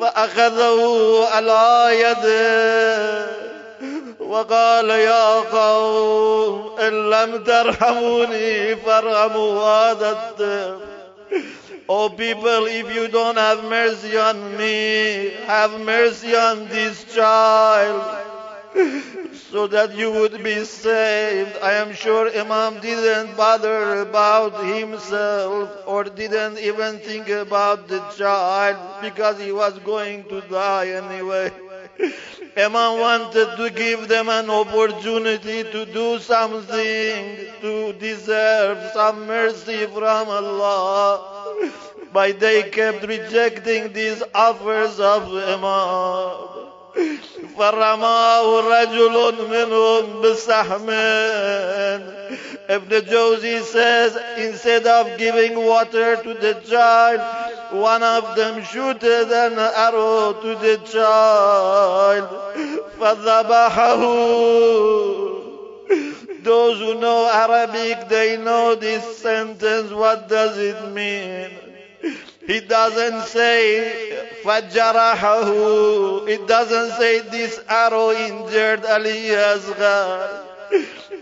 [0.00, 3.39] فأخذه على يده
[4.31, 10.91] وقال يا قوم إن لم ترحموني فارحموا هذا الطفل
[11.89, 18.01] Oh people, if you don't have mercy on me, have mercy on this child
[19.51, 21.57] so that you would be saved.
[21.61, 28.77] I am sure Imam didn't bother about himself or didn't even think about the child
[29.01, 31.51] because he was going to die anyway.
[32.57, 40.27] Imam wanted to give them an opportunity to do something to deserve some mercy from
[40.29, 41.71] Allah.
[42.11, 46.60] But they kept rejecting these offers of Imam.
[47.58, 50.86] فرماه رجل منهم بسهم
[52.68, 57.20] Ibn Jawzi says instead of giving water to the child
[57.70, 62.26] one of them shooted an arrow to the child
[63.00, 64.02] فذبحه
[66.42, 71.50] Those who know Arabic they know this sentence what does it mean
[72.46, 80.44] He doesn't say فَجَرَحَهُ It doesn't say this arrow injured Ali Asghar.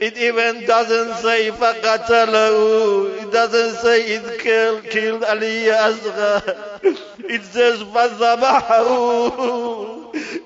[0.01, 6.43] It even doesn't say فَقَتَلَهُ It doesn't say it killed, killed Ali Asghar.
[7.19, 8.89] It says فَذَبَحَهُ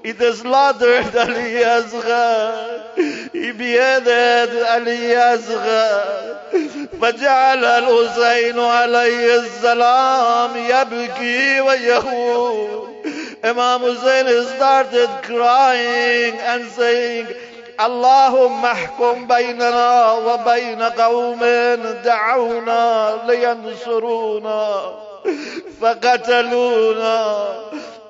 [0.04, 3.32] It slaughtered Ali Asghar.
[3.32, 6.31] He beheaded Ali Asghar.
[7.01, 12.83] فجعل الحسين عليه السلام يبكي ويهود
[13.43, 17.27] Imam Hussein started crying and saying
[17.79, 21.39] اللهم احكم بيننا وبين قوم
[22.05, 24.93] دعونا لينصرونا
[25.81, 27.55] فقتلونا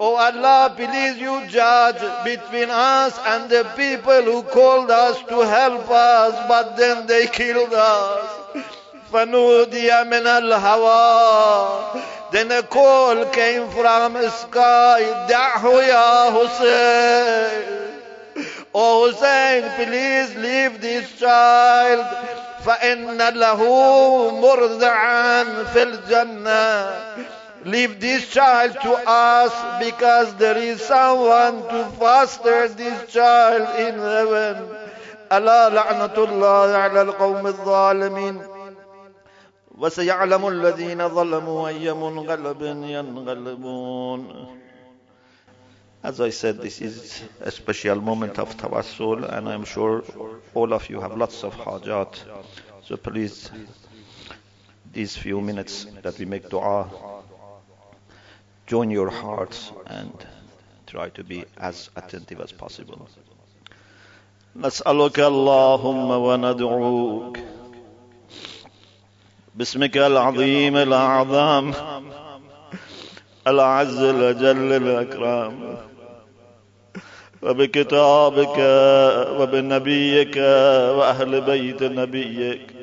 [0.02, 5.90] Oh Allah, please you judge between us and the people who called us to help
[5.90, 8.30] us, but then they killed us.
[9.12, 17.88] فنودي من الهوى Then a call came from the sky دعه يا حسين
[18.74, 22.04] Oh Hussein please leave this child
[22.66, 23.60] فإن له
[24.40, 26.92] مرضعا في الجنة
[27.64, 29.52] Leave this child to us
[29.84, 34.88] because there is someone to foster this child in heaven.
[35.32, 38.40] ألا لعنة الله على القوم الظالمين
[39.78, 44.46] وسيعلم الذين ظلموا أي منقلب ينقلبون
[46.00, 50.04] As I said, this is a special moment of tawassul, and I'm sure
[50.54, 52.16] all of you have lots of hajat.
[52.84, 53.50] So please,
[54.92, 56.88] these few minutes that we make dua,
[58.66, 60.12] join your hearts and
[60.86, 63.08] try to be as attentive as possible.
[64.56, 67.38] نسألك اللهم وندعوك
[69.54, 71.72] باسمك العظيم الأعظم
[73.46, 75.76] الأعز الأجل الأكرم
[77.42, 78.58] وبكتابك
[79.40, 80.36] وبنبيك
[80.98, 82.74] وأهل بيت نبيك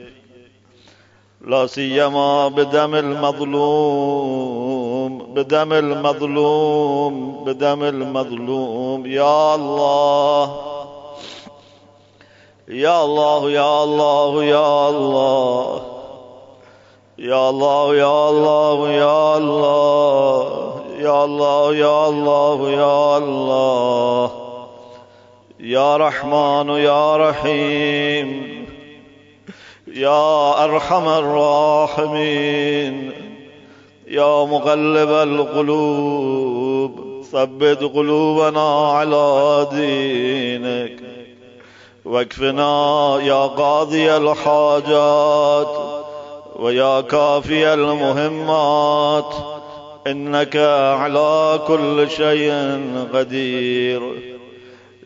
[1.41, 4.68] لا سيما بدم المظلوم
[5.34, 9.06] بدم المظلوم بدم المظلوم.
[9.06, 10.50] يا الله
[12.68, 15.82] يا الله يا الله يا الله.
[17.18, 20.80] يا الله يا الله يا الله.
[20.98, 22.70] يا الله يا الله.
[22.70, 24.30] يا الله
[25.60, 28.50] يا رحمن يا رحيم.
[29.94, 32.90] يا أرحم الراحمين.
[34.11, 37.00] يا مقلب القلوب
[37.32, 41.00] ثبت قلوبنا على دينك.
[42.04, 45.68] واكفنا يا قاضي الحاجات
[46.56, 49.34] ويا كافي المهمات.
[50.06, 50.56] إنك
[50.96, 52.80] على كل شيء
[53.14, 54.02] قدير.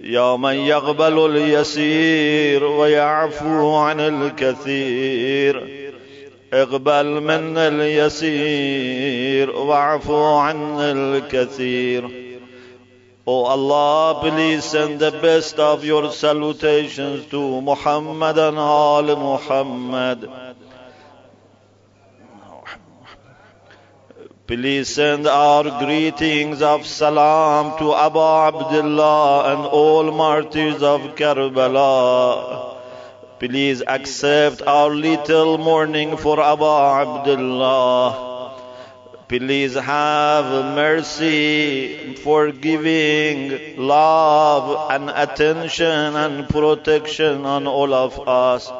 [0.05, 5.84] يا من يقبل اليسير ويعفو عن الكثير.
[6.63, 12.25] اقبل منا اليسير واعفو عن الكثير
[13.27, 20.29] O Allah, please send the best of your salutations to Muhammad and Al Muhammad.
[24.47, 32.74] Please send our greetings of salam to Abu Abdullah and all martyrs of Karbala.
[33.45, 38.59] Please accept our little mourning for Abu Abdullah.
[39.29, 48.73] Please have mercy, forgiving, love and attention and protection on all of us.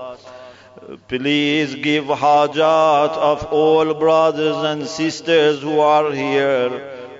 [1.09, 6.71] Please give hajat of all brothers and sisters who are here,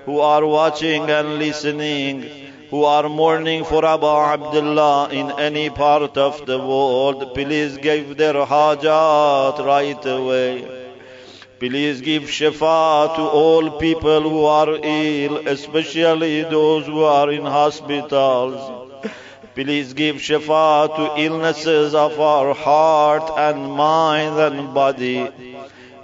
[0.05, 6.45] who are watching and listening, who are mourning for Abu Abdullah in any part of
[6.45, 7.33] the world.
[7.33, 10.85] Please give their hajat right away.
[11.59, 18.59] Please give shifa to all people who are ill, especially those who are in hospitals.
[19.55, 25.29] Please give shifa to illnesses of our heart and mind and body.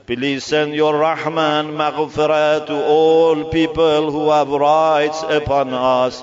[0.07, 6.21] Please send your Rahman maghfirah to all people who have rights upon us.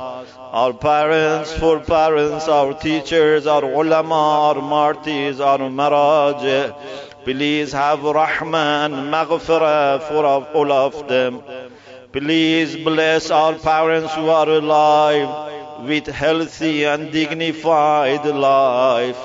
[0.50, 6.74] Our parents, for parents, our teachers, our ulama, our martyrs, our maraj.
[7.22, 11.42] Please have Rahman maghfirah for all of them.
[12.12, 19.20] Please bless our parents who are alive with healthy and dignified life.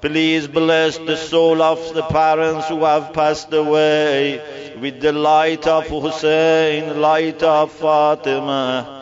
[0.00, 5.86] Please bless the soul of the parents who have passed away with the light of
[5.86, 8.97] Hussein, light of Fatima.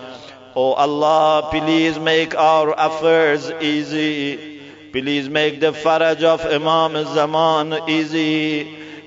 [0.58, 4.62] Oh Allah, please make our affairs easy.
[4.90, 8.64] Please make the faraj of Imam Zaman easy.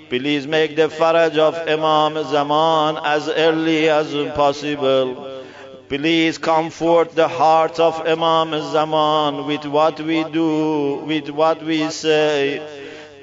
[0.09, 5.41] Please make the faraj of Imam Zaman as early as possible.
[5.87, 12.61] Please comfort the hearts of Imam Zaman with what we do, with what we say.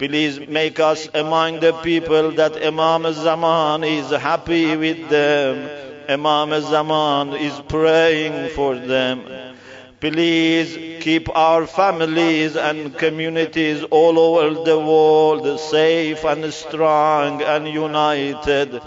[0.01, 5.87] Please make us among the people that Imam Zaman is happy with them.
[6.10, 9.24] Imam Zaman is praying for them.
[10.00, 18.82] Please keep our families and communities all over the world safe and strong and united.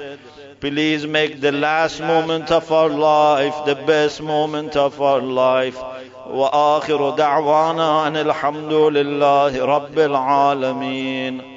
[0.61, 5.78] Please make the last moment of our life the best moment of our life.
[6.26, 11.47] وآخر دعوانا أن الحمد لله رب العالمين